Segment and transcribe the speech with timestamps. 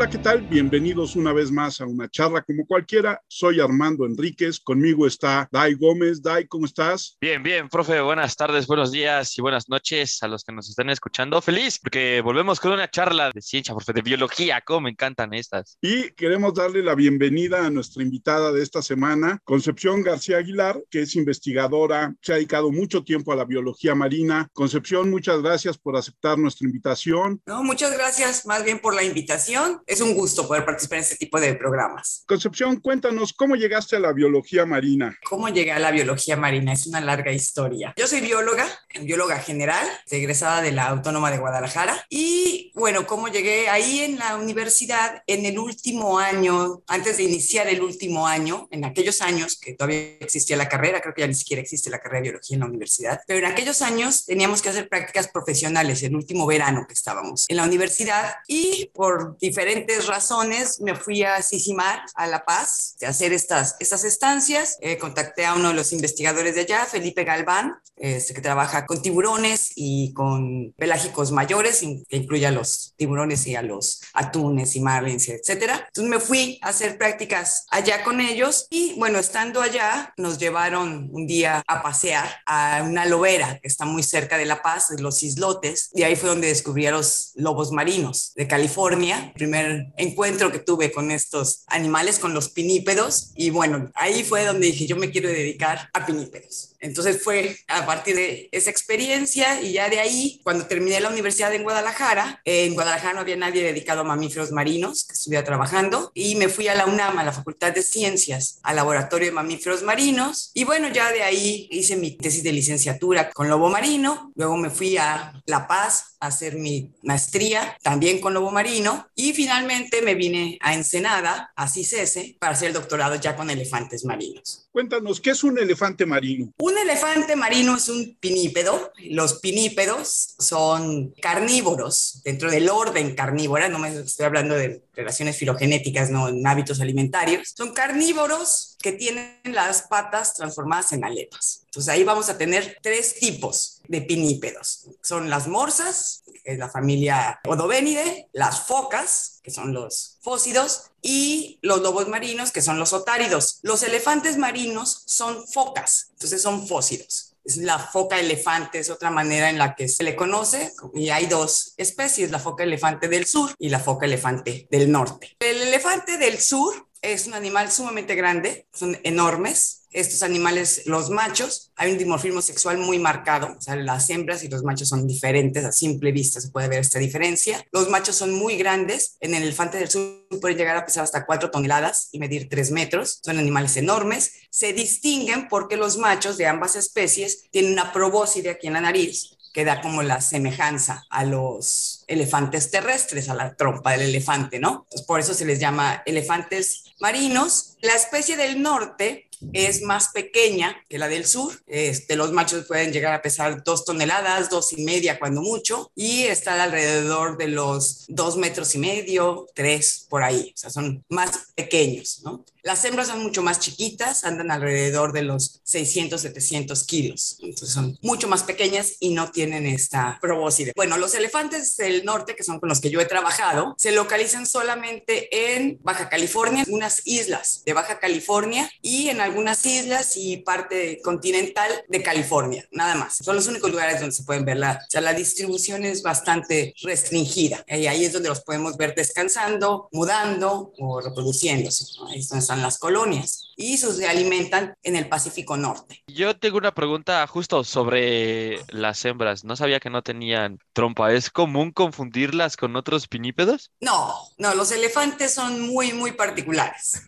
[0.00, 0.40] Hola, ¿qué tal?
[0.40, 3.22] Bienvenidos una vez más a una charla como cualquiera.
[3.28, 6.22] Soy Armando Enríquez, conmigo está Dai Gómez.
[6.22, 7.18] Dai, ¿cómo estás?
[7.20, 8.00] Bien, bien, profe.
[8.00, 11.42] Buenas tardes, buenos días y buenas noches a los que nos están escuchando.
[11.42, 14.62] Feliz porque volvemos con una charla de ciencia, profe, de biología.
[14.62, 15.76] Cómo me encantan estas.
[15.82, 21.02] Y queremos darle la bienvenida a nuestra invitada de esta semana, Concepción García Aguilar, que
[21.02, 24.48] es investigadora, se ha dedicado mucho tiempo a la biología marina.
[24.54, 27.42] Concepción, muchas gracias por aceptar nuestra invitación.
[27.44, 31.16] No, muchas gracias más bien por la invitación es un gusto poder participar en este
[31.16, 32.22] tipo de programas.
[32.28, 35.18] Concepción, cuéntanos cómo llegaste a la biología marina.
[35.28, 36.72] ¿Cómo llegué a la biología marina?
[36.72, 37.92] Es una larga historia.
[37.96, 38.68] Yo soy bióloga,
[39.00, 42.06] bióloga general, egresada de la Autónoma de Guadalajara.
[42.08, 47.66] Y bueno, ¿cómo llegué ahí en la universidad en el último año, antes de iniciar
[47.66, 51.34] el último año, en aquellos años que todavía existía la carrera, creo que ya ni
[51.34, 54.68] siquiera existe la carrera de biología en la universidad, pero en aquellos años teníamos que
[54.68, 60.06] hacer prácticas profesionales, el último verano que estábamos en la universidad y por diferentes diferentes
[60.06, 64.76] razones me fui a Sisimar, a La Paz, de hacer estas, estas estancias.
[64.80, 69.00] Eh, contacté a uno de los investigadores de allá, Felipe Galván, este, que trabaja con
[69.02, 74.80] tiburones y con pelágicos mayores, que incluye a los tiburones y a los atunes y
[74.80, 75.84] marlins, etcétera.
[75.86, 81.08] Entonces me fui a hacer prácticas allá con ellos y bueno, estando allá nos llevaron
[81.12, 85.22] un día a pasear a una lobera que está muy cerca de La Paz, los
[85.22, 89.32] islotes, y ahí fue donde descubrí a los lobos marinos de California.
[89.34, 93.32] Primer encuentro que tuve con estos animales, con los pinípedos.
[93.34, 96.69] Y bueno, ahí fue donde dije, yo me quiero dedicar a pinípedos.
[96.80, 101.54] Entonces fue a partir de esa experiencia y ya de ahí, cuando terminé la universidad
[101.54, 106.34] en Guadalajara, en Guadalajara no había nadie dedicado a mamíferos marinos que estuviera trabajando y
[106.36, 110.50] me fui a la UNAM, a la Facultad de Ciencias, al laboratorio de mamíferos marinos
[110.54, 114.70] y bueno, ya de ahí hice mi tesis de licenciatura con lobo marino, luego me
[114.70, 120.14] fui a La Paz a hacer mi maestría también con lobo marino y finalmente me
[120.14, 124.68] vine a Ensenada, a CICESE, para hacer el doctorado ya con elefantes marinos.
[124.72, 126.52] Cuéntanos, ¿qué es un elefante marino?
[126.58, 128.92] Un elefante marino es un pinípedo.
[128.98, 136.10] Los pinípedos son carnívoros dentro del orden carnívora, no me estoy hablando de relaciones filogenéticas,
[136.10, 137.52] no en hábitos alimentarios.
[137.56, 141.64] Son carnívoros que tienen las patas transformadas en aletas.
[141.64, 144.86] Entonces ahí vamos a tener tres tipos de pinípedos.
[145.02, 151.80] Son las morsas, es la familia Odobénide, las focas, que son los fósidos, y los
[151.80, 153.60] lobos marinos, que son los otáridos.
[153.62, 159.50] Los elefantes marinos son focas, entonces son fósidos es la foca elefante, es otra manera
[159.50, 163.54] en la que se le conoce, y hay dos especies, la foca elefante del sur
[163.58, 165.36] y la foca elefante del norte.
[165.40, 171.72] El elefante del sur es un animal sumamente grande, son enormes, estos animales, los machos,
[171.76, 175.64] hay un dimorfismo sexual muy marcado, o sea, las hembras y los machos son diferentes,
[175.64, 177.64] a simple vista se puede ver esta diferencia.
[177.72, 181.26] Los machos son muy grandes, en el elefante del sur pueden llegar a pesar hasta
[181.26, 186.46] 4 toneladas y medir 3 metros, son animales enormes, se distinguen porque los machos de
[186.46, 191.24] ambas especies tienen una probóscide aquí en la nariz, que da como la semejanza a
[191.24, 194.86] los elefantes terrestres, a la trompa del elefante, ¿no?
[195.08, 197.76] Por eso se les llama elefantes marinos.
[197.80, 201.52] La especie del norte es más pequeña que la del sur.
[201.66, 206.22] Este, los machos pueden llegar a pesar dos toneladas, dos y media cuando mucho, y
[206.22, 210.52] están alrededor de los dos metros y medio, tres por ahí.
[210.54, 212.44] O sea, son más pequeños, ¿no?
[212.62, 217.38] Las hembras son mucho más chiquitas, andan alrededor de los 600, 700 kilos.
[217.40, 220.72] Entonces son mucho más pequeñas y no tienen esta probóscide.
[220.76, 224.46] Bueno, los elefantes del norte, que son con los que yo he trabajado, se localizan
[224.46, 231.00] solamente en Baja California, unas islas de Baja California y en algunas islas y parte
[231.02, 233.16] continental de California, nada más.
[233.16, 236.74] Son los únicos lugares donde se pueden ver la, o sea, la distribución es bastante
[236.82, 241.84] restringida y ahí es donde los podemos ver descansando, mudando o reproduciéndose.
[242.08, 246.02] Ahí están las colonias y se alimentan en el Pacífico Norte.
[246.06, 249.44] Yo tengo una pregunta justo sobre las hembras.
[249.44, 251.12] No sabía que no tenían trompa.
[251.12, 253.70] ¿Es común confundirlas con otros pinípedos?
[253.80, 257.02] No, no, los elefantes son muy, muy particulares.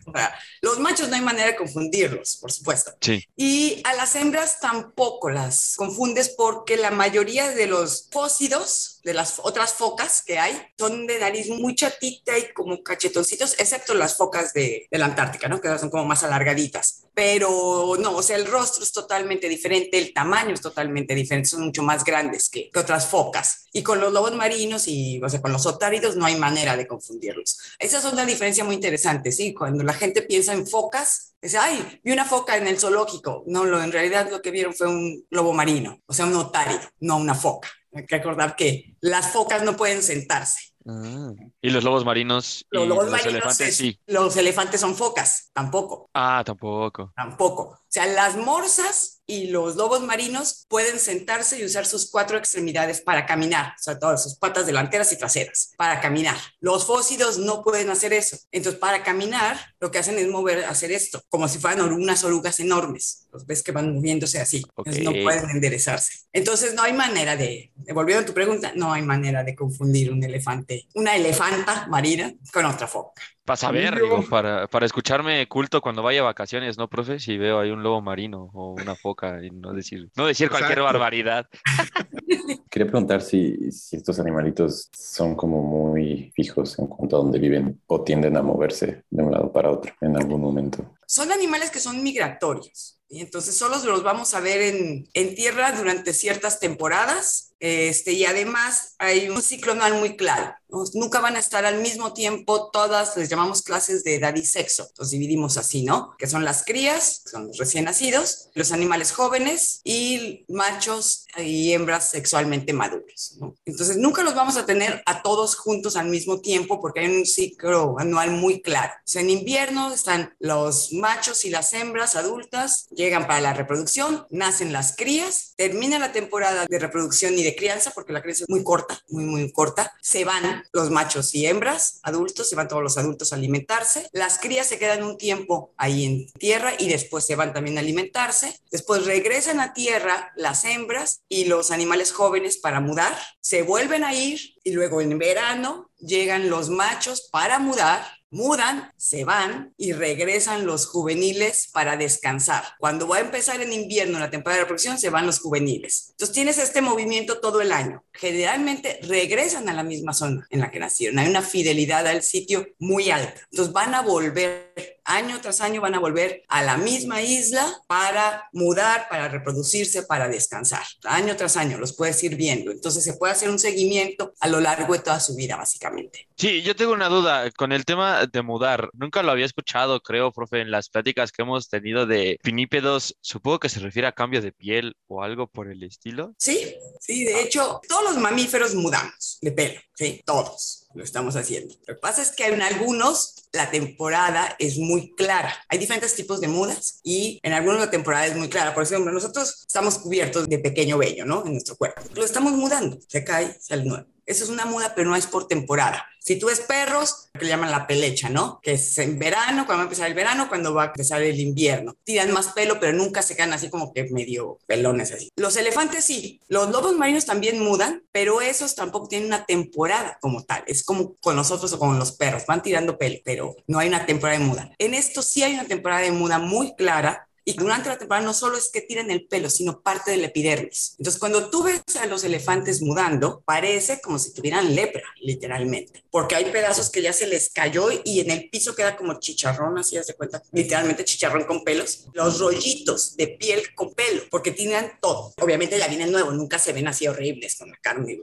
[0.61, 2.91] los machos no hay manera de confundirlos, por supuesto.
[3.01, 3.25] Sí.
[3.35, 9.39] Y a las hembras tampoco las confundes porque la mayoría de los fósidos de las
[9.43, 14.53] otras focas que hay son de nariz muy chatita y como cachetoncitos, excepto las focas
[14.53, 15.59] de, de la Antártica, ¿no?
[15.59, 17.03] Que son como más alargaditas.
[17.13, 21.65] Pero no, o sea, el rostro es totalmente diferente, el tamaño es totalmente diferente, son
[21.65, 23.65] mucho más grandes que, que otras focas.
[23.71, 26.87] Y con los lobos marinos y, o sea, con los otáridos no hay manera de
[26.87, 27.59] confundirlos.
[27.77, 29.53] Esa es una diferencia muy interesante, ¿sí?
[29.53, 33.43] Cuando la gente piensa en focas, dice, ay, vi una foca en el zoológico.
[33.47, 36.81] No, lo, en realidad lo que vieron fue un lobo marino, o sea, un otárido,
[36.99, 37.69] no una foca.
[37.95, 40.59] Hay que recordar que las focas no pueden sentarse.
[40.87, 41.31] Ah.
[41.61, 42.65] Y los lobos marinos.
[42.71, 43.99] Los y lobos los marinos elefantes, es- sí.
[44.07, 47.13] Los elefantes son focas, tampoco, Ah, tampoco.
[47.15, 47.63] tampoco.
[47.63, 53.01] O sea, las morsas y los lobos marinos pueden sentarse y usar sus cuatro extremidades
[53.01, 56.35] para caminar, o sea, todas sus patas delanteras y traseras, para caminar.
[56.59, 58.37] Los fósidos no pueden hacer eso.
[58.51, 62.59] Entonces, para caminar, lo que hacen es mover, hacer esto, como si fueran unas orugas
[62.59, 63.27] enormes.
[63.31, 64.63] Los ves que van moviéndose así.
[64.77, 66.13] Entonces, no pueden enderezarse.
[66.33, 70.23] Entonces, no hay manera de, volviendo a tu pregunta, no hay manera de confundir un
[70.23, 73.21] elefante, una elefanta marina con otra foca.
[73.45, 77.19] Para saber, digo, para, para escucharme culto cuando vaya a vacaciones, ¿no, profe?
[77.19, 80.79] Si veo ahí un lobo marino o una foca y no decir, no decir cualquier
[80.79, 80.93] Exacto.
[80.93, 81.49] barbaridad.
[82.69, 87.81] Quería preguntar si, si estos animalitos son como muy fijos en cuanto a dónde viven
[87.87, 90.95] o tienden a moverse de un lado para otro en algún momento.
[91.05, 92.99] son animales que son migratorios.
[93.09, 97.53] Y entonces solo los vamos a ver en, en tierra durante ciertas temporadas.
[97.59, 100.53] Este, y además hay un ciclo anual muy claro.
[100.95, 104.89] Nunca van a estar al mismo tiempo todas, les llamamos clases de edad y sexo.
[104.97, 106.13] Los dividimos así, ¿no?
[106.17, 112.09] Que son las crías, son los recién nacidos, los animales jóvenes y machos y hembras
[112.09, 113.37] sexualmente maduros.
[113.65, 117.25] Entonces nunca los vamos a tener a todos juntos al mismo tiempo porque hay un
[117.25, 118.91] ciclo anual muy claro.
[119.13, 124.95] En invierno están los machos y las hembras adultas, llegan para la reproducción, nacen las
[124.95, 128.99] crías, termina la temporada de reproducción y de crianza, porque la crianza es muy corta,
[129.09, 133.31] muy, muy corta, se van los machos y hembras adultos, se van todos los adultos
[133.31, 137.53] a alimentarse, las crías se quedan un tiempo ahí en tierra y después se van
[137.53, 143.15] también a alimentarse, después regresan a tierra las hembras y los animales jóvenes para mudar,
[143.41, 149.23] se vuelven a ir y luego en verano llegan los machos para mudar mudan, se
[149.23, 152.63] van y regresan los juveniles para descansar.
[152.79, 156.07] Cuando va a empezar en invierno la temporada de reproducción, se van los juveniles.
[156.11, 158.03] Entonces tienes este movimiento todo el año.
[158.11, 161.19] Generalmente regresan a la misma zona en la que nacieron.
[161.19, 163.39] Hay una fidelidad al sitio muy alta.
[163.51, 164.73] Entonces van a volver
[165.05, 170.27] año tras año van a volver a la misma isla para mudar, para reproducirse, para
[170.27, 170.83] descansar.
[171.03, 172.71] Año tras año los puedes ir viendo.
[172.71, 176.27] Entonces se puede hacer un seguimiento a lo largo de toda su vida, básicamente.
[176.37, 178.89] Sí, yo tengo una duda con el tema de mudar.
[178.93, 183.15] Nunca lo había escuchado, creo, profe, en las pláticas que hemos tenido de pinípedos.
[183.21, 186.33] Supongo que se refiere a cambio de piel o algo por el estilo.
[186.37, 191.75] Sí, sí, de hecho, todos los mamíferos mudamos de pelo, sí, todos lo estamos haciendo.
[191.87, 195.53] Lo que pasa es que en algunos la temporada es muy clara.
[195.69, 198.73] Hay diferentes tipos de mudas y en algunos la temporada es muy clara.
[198.73, 201.45] Por ejemplo, nosotros estamos cubiertos de pequeño vello, ¿no?
[201.45, 202.01] En nuestro cuerpo.
[202.15, 204.05] Lo estamos mudando, se cae, sale nuevo.
[204.25, 206.05] Eso es una muda, pero no es por temporada.
[206.19, 208.61] Si tú ves perros, que le llaman la pelecha, ¿no?
[208.61, 211.37] Que es en verano, cuando va a empezar el verano, cuando va a empezar el
[211.37, 211.95] invierno.
[212.05, 215.29] Tiran más pelo, pero nunca se quedan así como que medio pelones así.
[215.35, 216.39] Los elefantes sí.
[216.47, 220.63] Los lobos marinos también mudan, pero esos tampoco tienen una temporada como tal.
[220.65, 222.45] Es como con nosotros o con los perros.
[222.47, 224.71] Van tirando pelo, pero no hay una temporada de muda.
[224.77, 228.69] En esto sí hay una temporada de muda muy clara la temporada no solo es
[228.71, 230.95] que tiran el pelo, sino parte del epidermis.
[230.97, 236.35] Entonces, cuando tú ves a los elefantes mudando, parece como si tuvieran lepra, literalmente, porque
[236.35, 239.97] hay pedazos que ya se les cayó y en el piso queda como chicharrón, así
[239.97, 242.07] de cuenta, literalmente chicharrón con pelos.
[242.13, 245.33] Los rollitos de piel con pelo, porque tienen todo.
[245.41, 248.19] Obviamente ya viene nuevo, nunca se ven así horribles con la carne,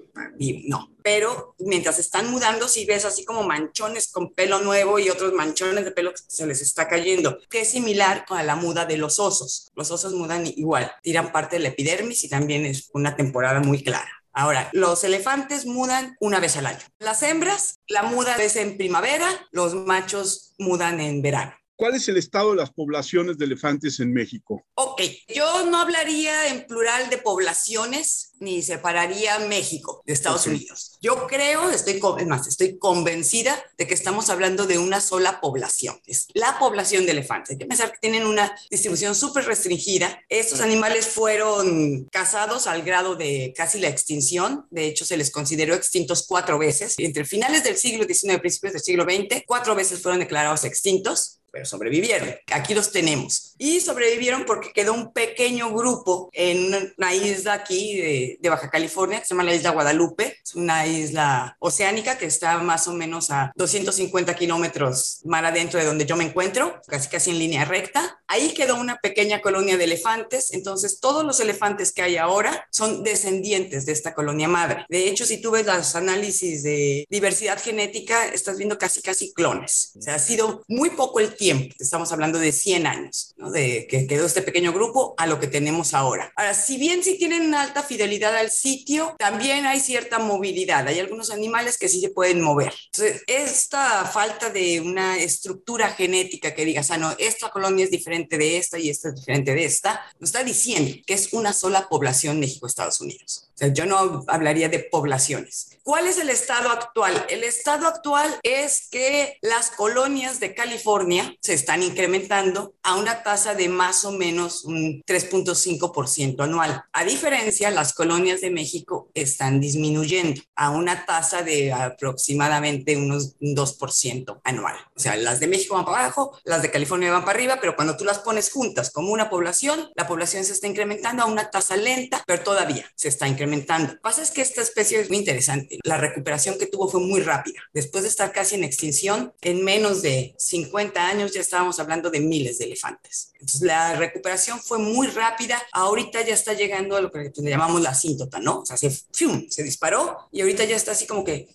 [0.66, 0.90] no.
[1.02, 5.84] Pero mientras están mudando, si ves así como manchones con pelo nuevo y otros manchones
[5.84, 9.18] de pelo que se les está cayendo, que es similar con la muda de los
[9.18, 9.70] osos.
[9.74, 14.10] Los osos mudan igual, tiran parte del epidermis y también es una temporada muy clara.
[14.32, 16.84] Ahora, los elefantes mudan una vez al año.
[16.98, 21.52] Las hembras, la muda es en primavera, los machos mudan en verano.
[21.80, 24.66] ¿Cuál es el estado de las poblaciones de elefantes en México?
[24.74, 25.00] Ok,
[25.34, 30.48] yo no hablaría en plural de poblaciones ni separaría México de Estados Ok.
[30.48, 30.98] Unidos.
[31.00, 35.98] Yo creo, estoy, es más, estoy convencida de que estamos hablando de una sola población.
[36.04, 37.52] Es la población de elefantes.
[37.52, 40.20] Hay que pensar que tienen una distribución súper restringida.
[40.28, 44.66] Estos animales fueron cazados al grado de casi la extinción.
[44.70, 46.94] De hecho, se les consideró extintos cuatro veces.
[46.98, 51.39] Entre finales del siglo XIX y principios del siglo XX, cuatro veces fueron declarados extintos
[51.52, 52.34] pero sobrevivieron.
[52.52, 53.54] Aquí los tenemos.
[53.58, 59.20] Y sobrevivieron porque quedó un pequeño grupo en una isla aquí de, de, Baja California,
[59.20, 60.38] que se llama la isla Guadalupe.
[60.42, 65.86] Es una isla oceánica que está más o menos a 250 kilómetros mar adentro de
[65.86, 68.20] donde yo me encuentro, casi casi en línea recta.
[68.26, 70.52] Ahí quedó una pequeña colonia de elefantes.
[70.52, 74.86] Entonces, todos los elefantes que hay ahora son descendientes de esta colonia madre.
[74.88, 79.92] De hecho, si tú ves los análisis de diversidad genética, estás viendo casi casi clones.
[79.98, 81.74] O sea, ha sido muy poco el tiempo.
[81.78, 83.50] Estamos hablando de 100 años, ¿no?
[83.50, 86.30] De que quedó este pequeño grupo a lo que tenemos ahora.
[86.36, 90.86] Ahora, si bien sí tienen alta fidelidad al sitio, también hay cierta movilidad.
[90.86, 92.74] Hay algunos animales que sí se pueden mover.
[92.92, 98.36] Entonces, esta falta de una estructura genética que digas, ah, no, esta colonia es diferente
[98.36, 101.88] de esta y esta es diferente de esta, nos está diciendo que es una sola
[101.88, 103.48] población México-Estados Unidos.
[103.54, 105.78] O sea, yo no hablaría de poblaciones.
[105.82, 107.26] ¿Cuál es el estado actual?
[107.30, 113.54] El estado actual es que las colonias de California se están incrementando a una tasa
[113.54, 116.84] de más o menos un 3.5% anual.
[116.92, 124.40] A diferencia, las colonias de México están disminuyendo a una tasa de aproximadamente unos 2%
[124.44, 124.76] anual.
[125.00, 127.74] O sea, las de México van para abajo, las de California van para arriba, pero
[127.74, 131.50] cuando tú las pones juntas como una población, la población se está incrementando a una
[131.50, 133.92] tasa lenta, pero todavía se está incrementando.
[133.92, 137.00] Lo que pasa es que esta especie es muy interesante la recuperación que tuvo fue
[137.00, 137.62] muy rápida.
[137.72, 142.20] Después de estar casi en extinción, en menos de 50 años ya estábamos hablando de
[142.20, 143.32] miles de elefantes.
[143.40, 145.62] Entonces la recuperación fue muy rápida.
[145.72, 148.58] Ahorita ya está llegando a lo que le llamamos la asíntota, ¿no?
[148.58, 151.48] O sea, se, se disparó y ahorita ya está así como que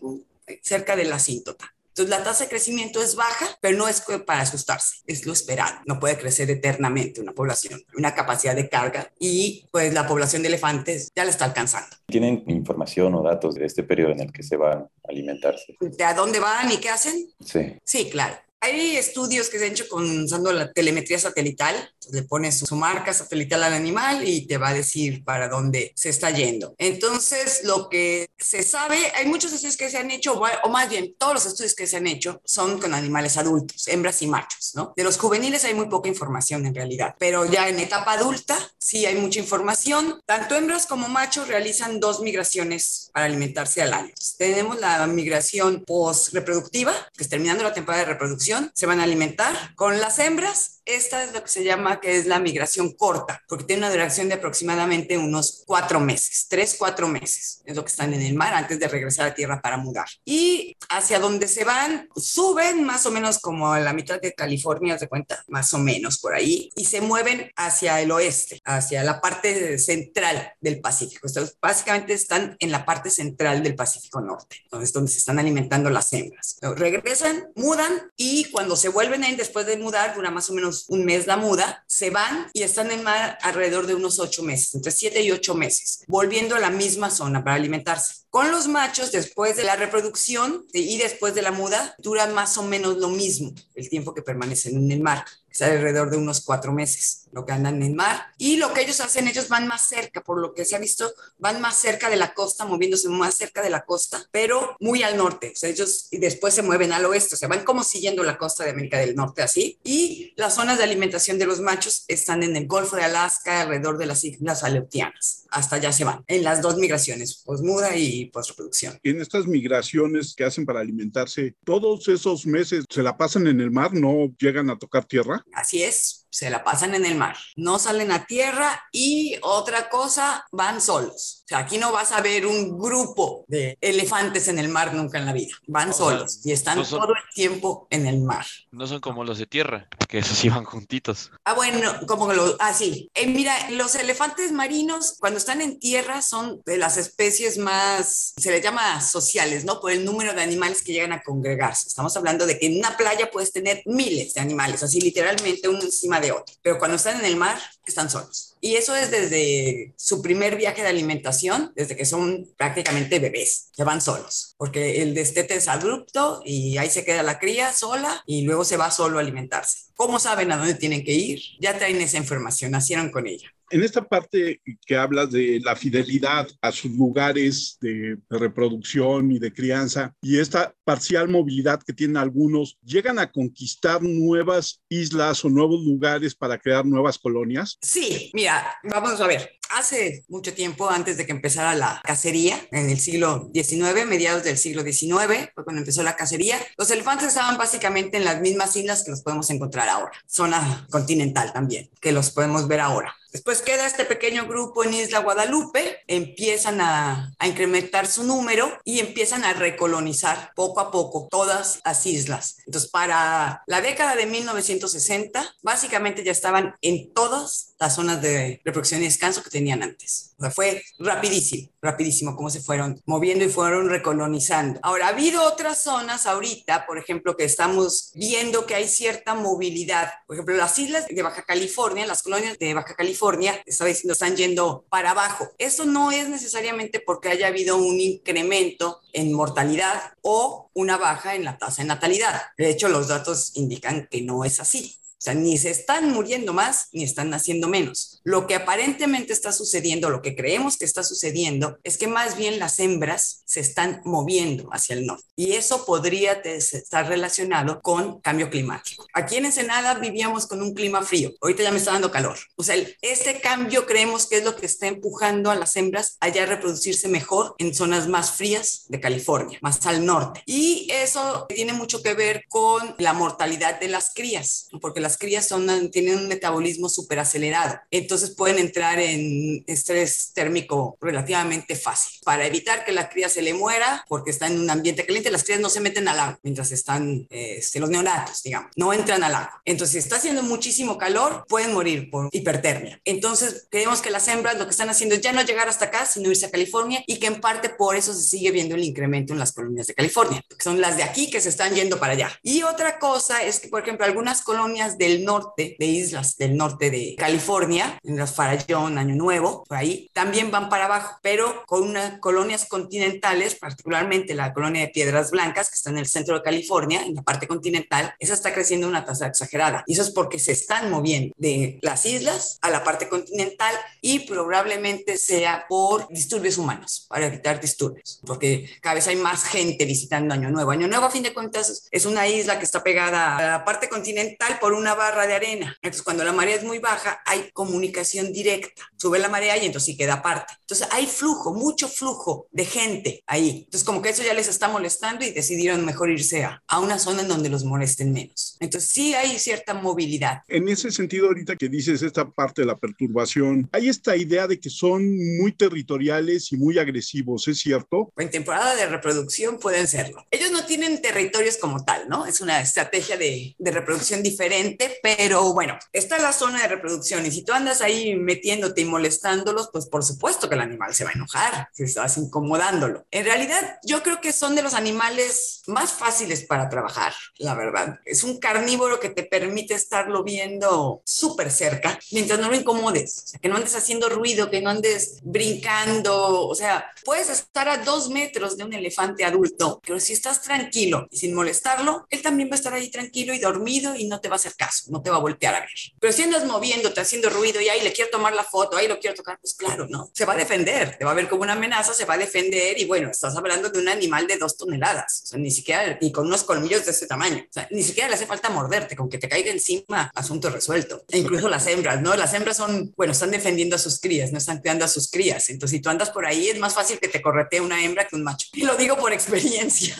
[0.63, 1.74] cerca de la asíntota.
[1.97, 5.79] Entonces, la tasa de crecimiento es baja, pero no es para asustarse, es lo esperado.
[5.85, 10.49] No puede crecer eternamente una población, una capacidad de carga y pues la población de
[10.49, 11.95] elefantes ya la está alcanzando.
[12.07, 15.77] ¿Tienen información o datos de este periodo en el que se van a alimentarse?
[15.79, 17.29] ¿De a dónde van y qué hacen?
[17.39, 17.77] Sí.
[17.85, 18.35] Sí, claro.
[18.65, 21.75] Hay estudios que se han hecho con, usando la telemetría satelital.
[22.11, 26.09] le pones su, marca satelital al animal y te va a decir para dónde se
[26.09, 26.73] está yendo.
[26.79, 31.15] Entonces, lo que se sabe, hay muchos estudios que se han hecho, o más bien
[31.19, 34.93] todos los estudios que se han hecho son con animales adultos, hembras y machos, ¿no?
[34.97, 39.05] De los juveniles hay muy poca información en realidad, pero ya en etapa adulta sí
[39.05, 40.21] hay mucha información.
[40.25, 44.13] Tanto hembras como machos realizan dos migraciones para alimentarse al año.
[44.39, 49.75] tenemos la migración post-reproductiva, que es terminando la temporada de reproducción se van a alimentar.
[49.75, 53.65] Con las hembras, esta es lo que se llama que es la migración corta, porque
[53.65, 58.13] tiene una duración de aproximadamente unos cuatro meses, tres, cuatro meses, es lo que están
[58.13, 60.07] en el mar antes de regresar a tierra para mudar.
[60.23, 64.97] Y hacia donde se van, suben más o menos como a la mitad de California,
[64.97, 65.43] ¿se cuenta?
[65.47, 70.53] Más o menos por ahí, y se mueven hacia el oeste, hacia la parte central
[70.61, 71.27] del Pacífico.
[71.27, 75.89] Entonces, básicamente están en la parte central del Pacífico Norte, donde donde se están alimentando
[75.89, 76.57] las hembras.
[76.61, 80.85] regresan, mudan y cuando se vuelven a ir después de mudar, dura más o menos
[80.89, 84.75] un mes la muda, se van y están en mar alrededor de unos ocho meses,
[84.75, 88.25] entre siete y ocho meses, volviendo a la misma zona para alimentarse.
[88.29, 92.63] Con los machos, después de la reproducción y después de la muda, dura más o
[92.63, 96.41] menos lo mismo el tiempo que permanecen en el mar, que es alrededor de unos
[96.41, 98.27] cuatro meses, lo que andan en el mar.
[98.37, 101.13] Y lo que ellos hacen, ellos van más cerca, por lo que se ha visto,
[101.37, 105.17] van más cerca de la costa, moviéndose más cerca de la costa, pero muy al
[105.17, 105.51] norte.
[105.53, 108.37] O sea, ellos y después se mueven al oeste, o sea, van como siguiendo la
[108.37, 109.77] costa de América del Norte así.
[109.83, 113.97] Y las zonas de alimentación de los machos están en el Golfo de Alaska, alrededor
[113.97, 115.43] de las islas Aleutianas.
[115.49, 118.97] Hasta allá se van, en las dos migraciones, posmuda y postreproducción.
[119.03, 123.71] En estas migraciones que hacen para alimentarse, todos esos meses se la pasan en el
[123.71, 125.43] mar, no llegan a tocar tierra.
[125.53, 130.45] Así es se la pasan en el mar, no salen a tierra y otra cosa,
[130.51, 131.43] van solos.
[131.45, 135.17] O sea, aquí no vas a ver un grupo de elefantes en el mar nunca
[135.17, 138.45] en la vida, van solos y están todo el tiempo en el mar.
[138.71, 141.31] No son como los de tierra, que esos iban juntitos.
[141.45, 143.09] Ah, bueno, como los, ah, sí.
[143.13, 148.51] Eh, mira, los elefantes marinos cuando están en tierra son de las especies más, se
[148.51, 149.79] les llama sociales, ¿no?
[149.79, 151.87] Por el número de animales que llegan a congregarse.
[151.87, 155.81] Estamos hablando de que en una playa puedes tener miles de animales, así literalmente uno
[155.81, 156.55] encima de otro.
[156.61, 158.55] Pero cuando están en el mar, están solos.
[158.61, 163.83] Y eso es desde su primer viaje de alimentación, desde que son prácticamente bebés, que
[163.83, 168.41] van solos, porque el destete es abrupto y ahí se queda la cría sola y
[168.41, 169.85] luego se va solo a alimentarse.
[169.95, 171.39] ¿Cómo saben a dónde tienen que ir?
[171.59, 173.54] Ya traen esa información, nacieron con ella.
[173.71, 179.53] En esta parte que hablas de la fidelidad a sus lugares de, reproducción y de
[179.53, 185.83] crianza y esta parcial movilidad que tienen algunos, ¿llegan a conquistar nuevas islas o nuevos
[185.83, 187.77] lugares para crear nuevas colonias?
[187.81, 189.57] Sí, mira, vamos a ver.
[189.69, 194.57] Hace mucho tiempo, antes de que empezara la cacería, en el siglo XIX, mediados del
[194.57, 199.03] siglo XIX, fue cuando empezó la cacería, los elefantes estaban básicamente en las mismas islas
[199.03, 203.15] que los podemos encontrar ahora, zona continental también, que los podemos ver ahora.
[203.35, 209.43] Después queda este pequeño grupo en Isla Guadalupe, empiezan a, incrementar su número y empiezan
[209.43, 212.59] a recolonizar poco a poco todas las islas.
[212.65, 219.01] Entonces, para la década de 1960, básicamente ya estaban en todas las zonas de reproducción
[219.01, 220.33] y descanso que tenían antes.
[220.37, 224.81] O sea, fue rapidísimo, rapidísimo cómo se fueron moviendo y fueron recolonizando.
[224.83, 230.11] Ahora, ha habido otras zonas ahorita, por ejemplo, que estamos viendo que hay cierta movilidad.
[230.27, 234.35] Por ejemplo, las islas de Baja California, las colonias de Baja California, estaba diciendo, están
[234.35, 235.49] yendo para abajo.
[235.57, 241.45] Eso no es necesariamente porque haya habido un incremento en mortalidad o una baja en
[241.45, 242.41] la tasa de natalidad.
[242.57, 244.97] De hecho, los datos indican que no es así.
[245.25, 248.21] Sea, ni se están muriendo más, ni están naciendo menos.
[248.23, 252.59] Lo que aparentemente está sucediendo, lo que creemos que está sucediendo, es que más bien
[252.59, 255.25] las hembras se están moviendo hacia el norte.
[255.35, 259.07] Y eso podría estar relacionado con cambio climático.
[259.13, 261.33] Aquí en Ensenada vivíamos con un clima frío.
[261.41, 262.37] Ahorita ya me está dando calor.
[262.55, 266.43] O sea, este cambio creemos que es lo que está empujando a las hembras allá
[266.43, 270.43] a reproducirse mejor en zonas más frías de California, más al norte.
[270.45, 275.47] Y eso tiene mucho que ver con la mortalidad de las crías, porque las crías
[275.47, 282.19] son, tienen un metabolismo súper acelerado, entonces pueden entrar en estrés térmico relativamente fácil.
[282.23, 285.43] Para evitar que la cría se le muera, porque está en un ambiente caliente, las
[285.43, 289.35] crías no se meten al agua mientras están este, los neonatos, digamos, no entran al
[289.35, 289.61] agua.
[289.65, 292.99] Entonces, si está haciendo muchísimo calor, pueden morir por hipertermia.
[293.05, 296.05] Entonces, creemos que las hembras lo que están haciendo es ya no llegar hasta acá,
[296.05, 299.33] sino irse a California y que en parte por eso se sigue viendo el incremento
[299.33, 302.13] en las colonias de California, que son las de aquí que se están yendo para
[302.13, 302.39] allá.
[302.43, 306.89] Y otra cosa es que, por ejemplo, algunas colonias del norte, de islas del norte
[306.91, 311.83] de California, en las Farallón, Año Nuevo, por ahí, también van para abajo, pero con
[311.83, 316.43] unas colonias continentales, particularmente la colonia de Piedras Blancas, que está en el centro de
[316.43, 319.83] California, en la parte continental, esa está creciendo a una tasa exagerada.
[319.87, 324.19] Y eso es porque se están moviendo de las islas a la parte continental y
[324.19, 330.33] probablemente sea por disturbios humanos, para evitar disturbios, porque cada vez hay más gente visitando
[330.33, 330.71] Año Nuevo.
[330.71, 333.89] Año Nuevo, a fin de cuentas, es una isla que está pegada a la parte
[333.89, 335.75] continental por un una barra de arena.
[335.81, 338.83] Entonces, cuando la marea es muy baja, hay comunicación directa.
[338.97, 340.53] Sube la marea y entonces sí queda aparte.
[340.61, 343.63] Entonces, hay flujo, mucho flujo de gente ahí.
[343.65, 346.99] Entonces, como que eso ya les está molestando y decidieron mejor irse a, a una
[346.99, 348.54] zona en donde los molesten menos.
[348.59, 350.41] Entonces, sí hay cierta movilidad.
[350.47, 354.59] En ese sentido, ahorita que dices esta parte de la perturbación, hay esta idea de
[354.59, 355.03] que son
[355.37, 358.11] muy territoriales y muy agresivos, ¿es cierto?
[358.17, 360.25] En temporada de reproducción pueden serlo.
[360.31, 362.25] Ellos no tienen territorios como tal, ¿no?
[362.25, 367.31] Es una estrategia de, de reproducción diferente pero bueno, está la zona de reproducción y
[367.31, 371.11] si tú andas ahí metiéndote y molestándolos, pues por supuesto que el animal se va
[371.11, 373.05] a enojar si estás incomodándolo.
[373.11, 377.99] En realidad, yo creo que son de los animales más fáciles para trabajar, la verdad.
[378.05, 383.27] Es un carnívoro que te permite estarlo viendo súper cerca mientras no lo incomodes, o
[383.29, 387.77] sea, que no andes haciendo ruido, que no andes brincando, o sea, puedes estar a
[387.77, 392.49] dos metros de un elefante adulto, pero si estás tranquilo y sin molestarlo, él también
[392.49, 395.01] va a estar ahí tranquilo y dormido y no te va a hacer caso, no
[395.01, 395.69] te va a voltear a ver.
[395.99, 398.99] Pero si andas moviéndote, haciendo ruido y ahí le quiero tomar la foto, ahí lo
[398.99, 400.11] quiero tocar, pues claro, no.
[400.13, 402.79] Se va a defender, te va a ver como una amenaza, se va a defender
[402.79, 406.11] y bueno, estás hablando de un animal de dos toneladas, o sea, ni siquiera, y
[406.11, 409.09] con unos colmillos de ese tamaño, o sea, ni siquiera le hace falta morderte, con
[409.09, 411.03] que te caiga encima, asunto resuelto.
[411.09, 412.15] E incluso las hembras, ¿no?
[412.15, 415.49] Las hembras son, bueno, están defendiendo a sus crías, no están cuidando a sus crías.
[415.49, 418.15] Entonces, si tú andas por ahí, es más fácil que te corretee una hembra que
[418.15, 418.47] un macho.
[418.53, 419.95] Y lo digo por experiencia.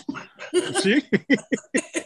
[0.82, 1.04] Sí.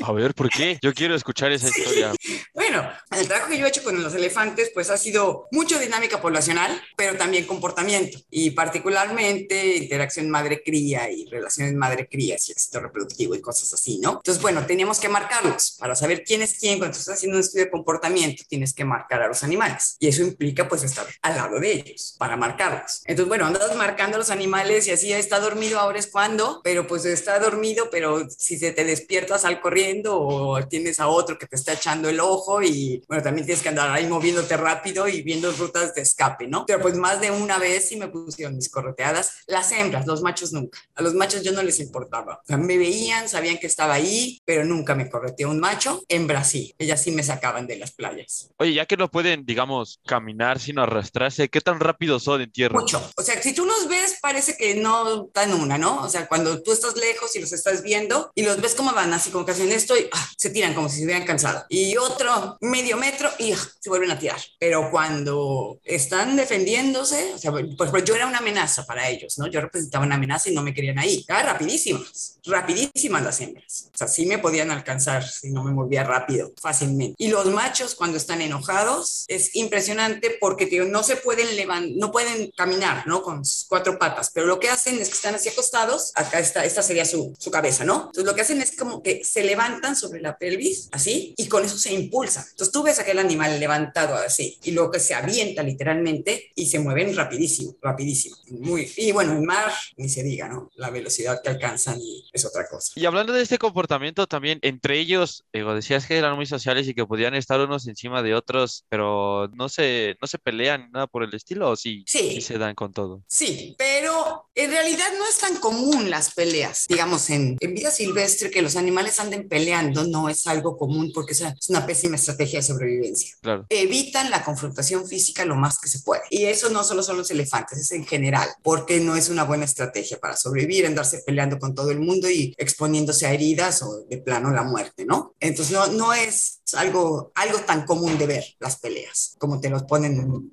[0.00, 0.78] A ver, ¿por qué?
[0.82, 2.12] Yo quiero escuchar esa historia.
[2.54, 6.20] Bueno, el trabajo que yo he hecho con los elefantes, pues ha sido mucho dinámica
[6.20, 13.40] poblacional, pero también comportamiento y particularmente interacción madre-cría y relaciones madre-cría y éxito reproductivo y
[13.40, 14.12] cosas así, ¿no?
[14.12, 16.78] Entonces, bueno, teníamos que marcarlos para saber quién es quién.
[16.78, 20.22] Cuando estás haciendo un estudio de comportamiento, tienes que marcar a los animales y eso
[20.22, 23.02] implica pues estar al lado de ellos para marcarlos.
[23.04, 26.86] Entonces, bueno, andas marcando a los animales y así está dormido, ahora es cuando, pero
[26.86, 29.60] pues está dormido, pero si se te despiertas al
[30.06, 33.68] o tienes a otro que te está echando el ojo y bueno, también tienes que
[33.68, 36.64] andar ahí moviéndote rápido y viendo rutas de escape, ¿no?
[36.66, 39.42] Pero pues más de una vez sí me pusieron mis correteadas.
[39.46, 40.78] Las hembras, los machos nunca.
[40.94, 42.40] A los machos yo no les importaba.
[42.42, 46.02] O sea, me veían, sabían que estaba ahí, pero nunca me correteó un macho.
[46.08, 48.50] En Brasil, ellas sí me sacaban de las playas.
[48.58, 52.78] Oye, ya que no pueden, digamos, caminar sin arrastrarse, ¿qué tan rápido son en tierra?
[52.78, 53.02] Mucho.
[53.16, 56.02] O sea, si tú los ves, parece que no dan una, ¿no?
[56.02, 59.12] O sea, cuando tú estás lejos y los estás viendo y los ves como van
[59.12, 61.64] así, como que hacen esto y ah, se tiran como si se hubieran cansado.
[61.68, 64.40] Y otro medio metro y ah, se vuelven a tirar.
[64.58, 69.46] Pero cuando están defendiéndose, o sea, pues, yo era una amenaza para ellos, ¿no?
[69.46, 71.20] Yo representaba una amenaza y no me querían ahí.
[71.20, 73.90] Estaban rapidísimas, rapidísimas las hembras.
[73.94, 77.14] O sea, sí me podían alcanzar si no me movía rápido, fácilmente.
[77.18, 82.12] Y los machos cuando están enojados es impresionante porque tío, no se pueden levantar, no
[82.12, 83.22] pueden caminar, ¿no?
[83.22, 86.82] Con cuatro patas, pero lo que hacen es que están así acostados, acá está, esta
[86.82, 87.94] sería su, su cabeza, ¿no?
[88.06, 91.46] Entonces lo que hacen es como que se levantan levantan sobre la pelvis, así, y
[91.46, 92.44] con eso se impulsan.
[92.50, 96.78] Entonces tú ves aquel animal levantado así, y luego que se avienta literalmente y se
[96.78, 98.36] mueven rapidísimo, rapidísimo.
[98.50, 100.70] Muy, y bueno, en mar, ni se diga, ¿no?
[100.74, 101.98] La velocidad que alcanzan
[102.32, 102.92] es otra cosa.
[102.96, 106.94] Y hablando de este comportamiento también, entre ellos, digo, decías que eran muy sociales y
[106.94, 111.22] que podían estar unos encima de otros, pero no se, no se pelean nada por
[111.22, 112.04] el estilo, ¿o sí?
[112.06, 112.40] Sí.
[112.40, 113.22] se dan con todo.
[113.28, 116.86] Sí, pero en realidad no es tan común las peleas.
[116.88, 121.32] Digamos, en, en vida silvestre que los animales anden peleando no es algo común porque
[121.32, 123.36] es una pésima estrategia de sobrevivencia.
[123.40, 123.66] Claro.
[123.68, 126.22] Evitan la confrontación física lo más que se puede.
[126.30, 129.64] Y eso no solo son los elefantes, es en general, porque no es una buena
[129.64, 134.18] estrategia para sobrevivir, andarse peleando con todo el mundo y exponiéndose a heridas o de
[134.18, 135.34] plano la muerte, ¿no?
[135.40, 139.84] Entonces no, no es algo, algo tan común de ver las peleas, como te los
[139.84, 140.52] ponen en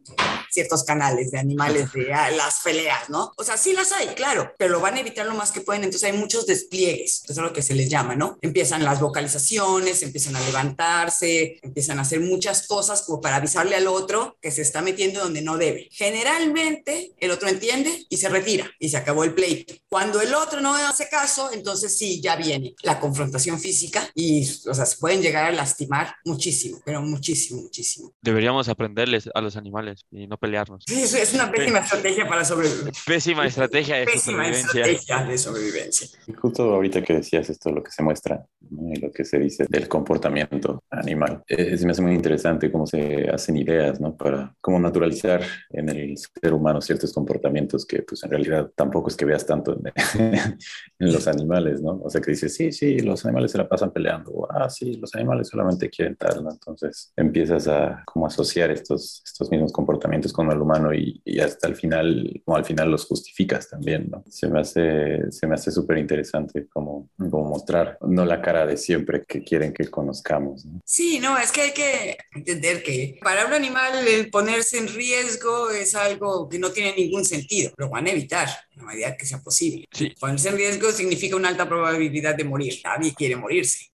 [0.51, 3.31] ciertos canales de animales de ah, las peleas, ¿no?
[3.37, 5.83] O sea, sí las hay, claro, pero lo van a evitar lo más que pueden,
[5.83, 8.37] entonces hay muchos despliegues, eso es lo que se les llama, ¿no?
[8.41, 13.87] Empiezan las vocalizaciones, empiezan a levantarse, empiezan a hacer muchas cosas como para avisarle al
[13.87, 15.89] otro que se está metiendo donde no debe.
[15.91, 19.73] Generalmente el otro entiende y se retira y se acabó el pleito.
[19.89, 24.73] Cuando el otro no hace caso, entonces sí, ya viene la confrontación física y, o
[24.73, 28.13] sea, se pueden llegar a lastimar muchísimo, pero muchísimo, muchísimo.
[28.21, 30.83] Deberíamos aprenderles a los animales y no pelearnos.
[30.87, 32.93] Sí, es una pésima estrategia para sobrevivir.
[33.05, 34.81] Pésima estrategia de Pésima supervivencia.
[34.81, 36.07] estrategia de sobrevivencia.
[36.27, 38.93] Y justo ahorita que decías esto, lo que se muestra ¿no?
[38.93, 42.87] y lo que se dice del comportamiento animal, eh, se me hace muy interesante cómo
[42.87, 44.15] se hacen ideas, ¿no?
[44.15, 49.15] Para cómo naturalizar en el ser humano ciertos comportamientos que, pues, en realidad tampoco es
[49.15, 49.91] que veas tanto en,
[50.99, 51.99] en los animales, ¿no?
[52.03, 54.95] O sea, que dices, sí, sí, los animales se la pasan peleando, o, ah, sí,
[54.95, 56.51] los animales solamente quieren tal, ¿no?
[56.51, 61.67] Entonces empiezas a como asociar estos, estos mismos comportamientos con el humano y, y hasta
[61.67, 64.23] el final, como al final los justificas también, ¿no?
[64.29, 68.77] Se me hace, se me hace súper interesante como, como mostrar, no la cara de
[68.77, 70.81] siempre que quieren que conozcamos, ¿no?
[70.85, 75.69] Sí, no, es que hay que entender que para un animal el ponerse en riesgo
[75.69, 77.71] es algo que no tiene ningún sentido.
[77.77, 78.47] Lo van a evitar
[78.79, 79.85] la medida que sea posible.
[79.91, 80.13] Sí.
[80.19, 82.79] Ponerse en riesgo significa una alta probabilidad de morir.
[82.83, 83.89] Nadie quiere morirse.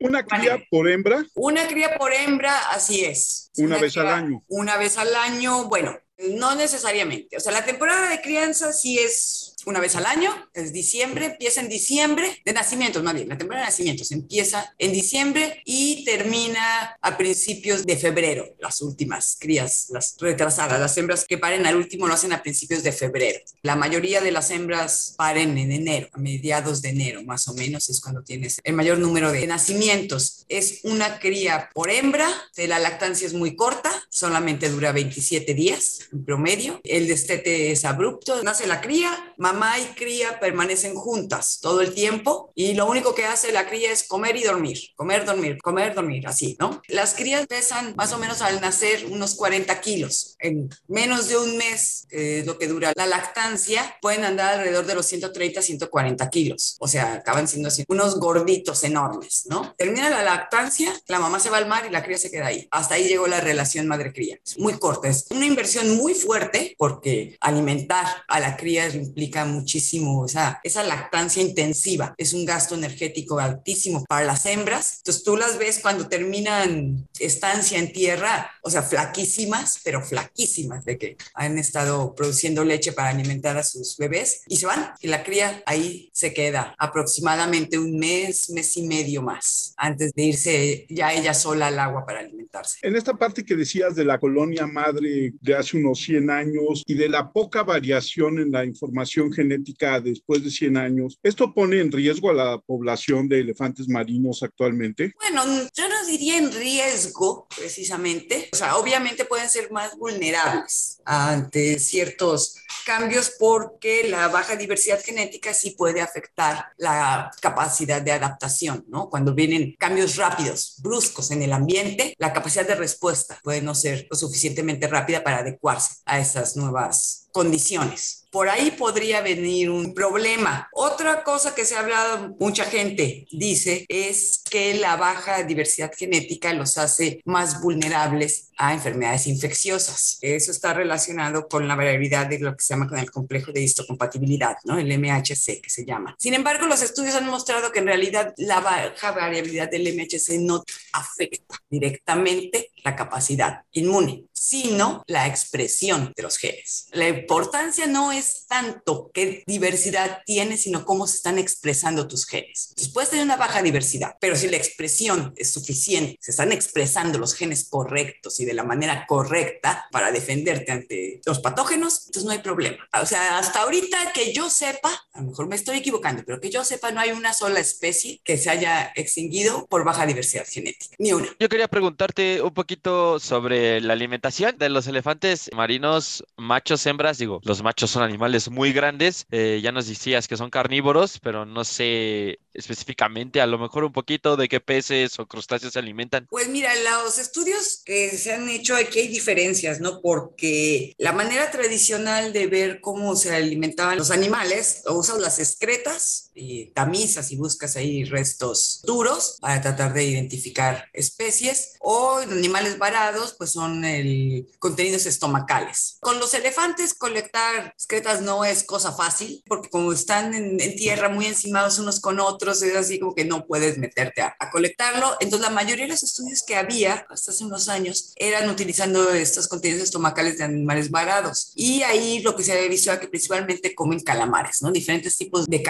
[0.00, 3.50] Una cría por hembra Una cría por hembra, así es.
[3.56, 4.44] Una vez cría- al año.
[4.48, 5.98] Una vez al año, bueno,
[6.30, 7.36] no necesariamente.
[7.36, 11.60] O sea, la temporada de crianza sí es una vez al año, es diciembre, empieza
[11.60, 16.96] en diciembre, de nacimientos más bien, la temporada de nacimientos empieza en diciembre y termina
[17.00, 22.08] a principios de febrero, las últimas crías, las retrasadas, las hembras que paren al último
[22.08, 23.38] lo hacen a principios de febrero.
[23.62, 27.88] La mayoría de las hembras paren en enero, a mediados de enero más o menos
[27.88, 30.44] es cuando tienes el mayor número de nacimientos.
[30.48, 36.24] Es una cría por hembra, la lactancia es muy corta, solamente dura 27 días en
[36.24, 36.80] promedio.
[36.84, 42.52] El destete es abrupto, nace la cría, mamá y cría permanecen juntas todo el tiempo
[42.54, 46.26] y lo único que hace la cría es comer y dormir, comer, dormir, comer, dormir,
[46.26, 46.80] así, ¿no?
[46.88, 50.36] Las crías pesan más o menos al nacer unos 40 kilos.
[50.38, 54.94] En menos de un mes, es lo que dura la lactancia, pueden andar alrededor de
[54.94, 56.76] los 130, 140 kilos.
[56.80, 59.74] O sea, acaban siendo así, unos gorditos enormes, ¿no?
[59.76, 62.66] Termina la lactancia, la mamá se va al mar y la cría se queda ahí.
[62.70, 64.38] Hasta ahí llegó la relación madre-cría.
[64.58, 70.28] Muy corta, es una inversión muy fuerte porque alimentar a la cría implica muchísimo, o
[70.28, 74.98] sea, esa lactancia intensiva es un gasto energético altísimo para las hembras.
[74.98, 80.98] Entonces tú las ves cuando terminan estancia en tierra, o sea, flaquísimas, pero flaquísimas de
[80.98, 85.22] que han estado produciendo leche para alimentar a sus bebés y se van y la
[85.22, 91.12] cría ahí se queda aproximadamente un mes, mes y medio más antes de irse ya
[91.12, 92.78] ella sola al agua para alimentarse.
[92.82, 96.94] En esta parte que decías de la colonia madre de hace unos 100 años y
[96.94, 101.92] de la poca variación en la información genética después de 100 años, ¿esto pone en
[101.92, 105.12] riesgo a la población de elefantes marinos actualmente?
[105.18, 108.48] Bueno, yo no diría en riesgo precisamente.
[108.52, 115.54] O sea, obviamente pueden ser más vulnerables ante ciertos cambios porque la baja diversidad genética
[115.54, 119.08] sí puede afectar la capacidad de adaptación, ¿no?
[119.08, 124.06] Cuando vienen cambios rápidos, bruscos en el ambiente, la capacidad de respuesta puede no ser
[124.10, 128.26] lo suficientemente rápida para adecuarse a esas nuevas condiciones.
[128.30, 130.68] Por ahí podría venir un problema.
[130.72, 136.52] Otra cosa que se ha hablado, mucha gente dice, es que la baja diversidad genética
[136.52, 140.18] los hace más vulnerables a enfermedades infecciosas.
[140.20, 143.62] Eso está relacionado con la variabilidad de lo que se llama con el complejo de
[143.62, 144.78] histocompatibilidad, ¿no?
[144.78, 146.14] El MHC que se llama.
[146.18, 150.62] Sin embargo, los estudios han mostrado que en realidad la baja variabilidad del MHC no
[150.92, 154.26] afecta directamente la capacidad inmune.
[154.42, 156.88] sino la expresión de los genes.
[156.90, 162.70] La importancia no es tanto qué diversidad tienes, sino cómo se están expresando tus genes.
[162.70, 167.18] Entonces puedes tener una baja diversidad, pero si la expresión es suficiente, se están expresando
[167.18, 172.32] los genes correctos y de la manera correcta para defenderte ante los patógenos, entonces no
[172.32, 172.78] hay problema.
[173.00, 176.50] O sea, hasta ahorita que yo sepa, a lo mejor me estoy equivocando, pero que
[176.50, 180.96] yo sepa, no hay una sola especie que se haya extinguido por baja diversidad genética,
[180.98, 181.28] ni una.
[181.38, 187.18] Yo quería preguntarte un poquito sobre la alimentación de los elefantes marinos, machos, hembras.
[187.18, 189.26] Digo, los machos son animales muy grandes.
[189.30, 193.92] Eh, ya nos decías que son carnívoros, pero no sé específicamente, a lo mejor un
[193.92, 196.26] poquito de qué peces o crustáceos se alimentan.
[196.30, 200.00] Pues mira, los estudios que se han hecho aquí hay diferencias, ¿no?
[200.00, 206.66] Porque la manera tradicional de ver cómo se alimentaban los animales, usas las excretas y
[206.66, 213.50] tamizas y buscas ahí restos duros para tratar de identificar especies, o animales varados, pues
[213.50, 215.98] son el contenidos estomacales.
[216.00, 221.08] Con los elefantes colectar excretas no es cosa fácil, porque como están en, en tierra
[221.08, 225.16] muy encimados unos con otros, es así como que no puedes meterte a, a colectarlo.
[225.20, 229.48] Entonces la mayoría de los estudios que había hasta hace unos años eran utilizando estos
[229.48, 231.52] contenidos estomacales de animales varados.
[231.54, 234.70] Y ahí lo que se había visto era que principalmente comen calamares, ¿no?
[234.70, 235.62] Diferentes tipos de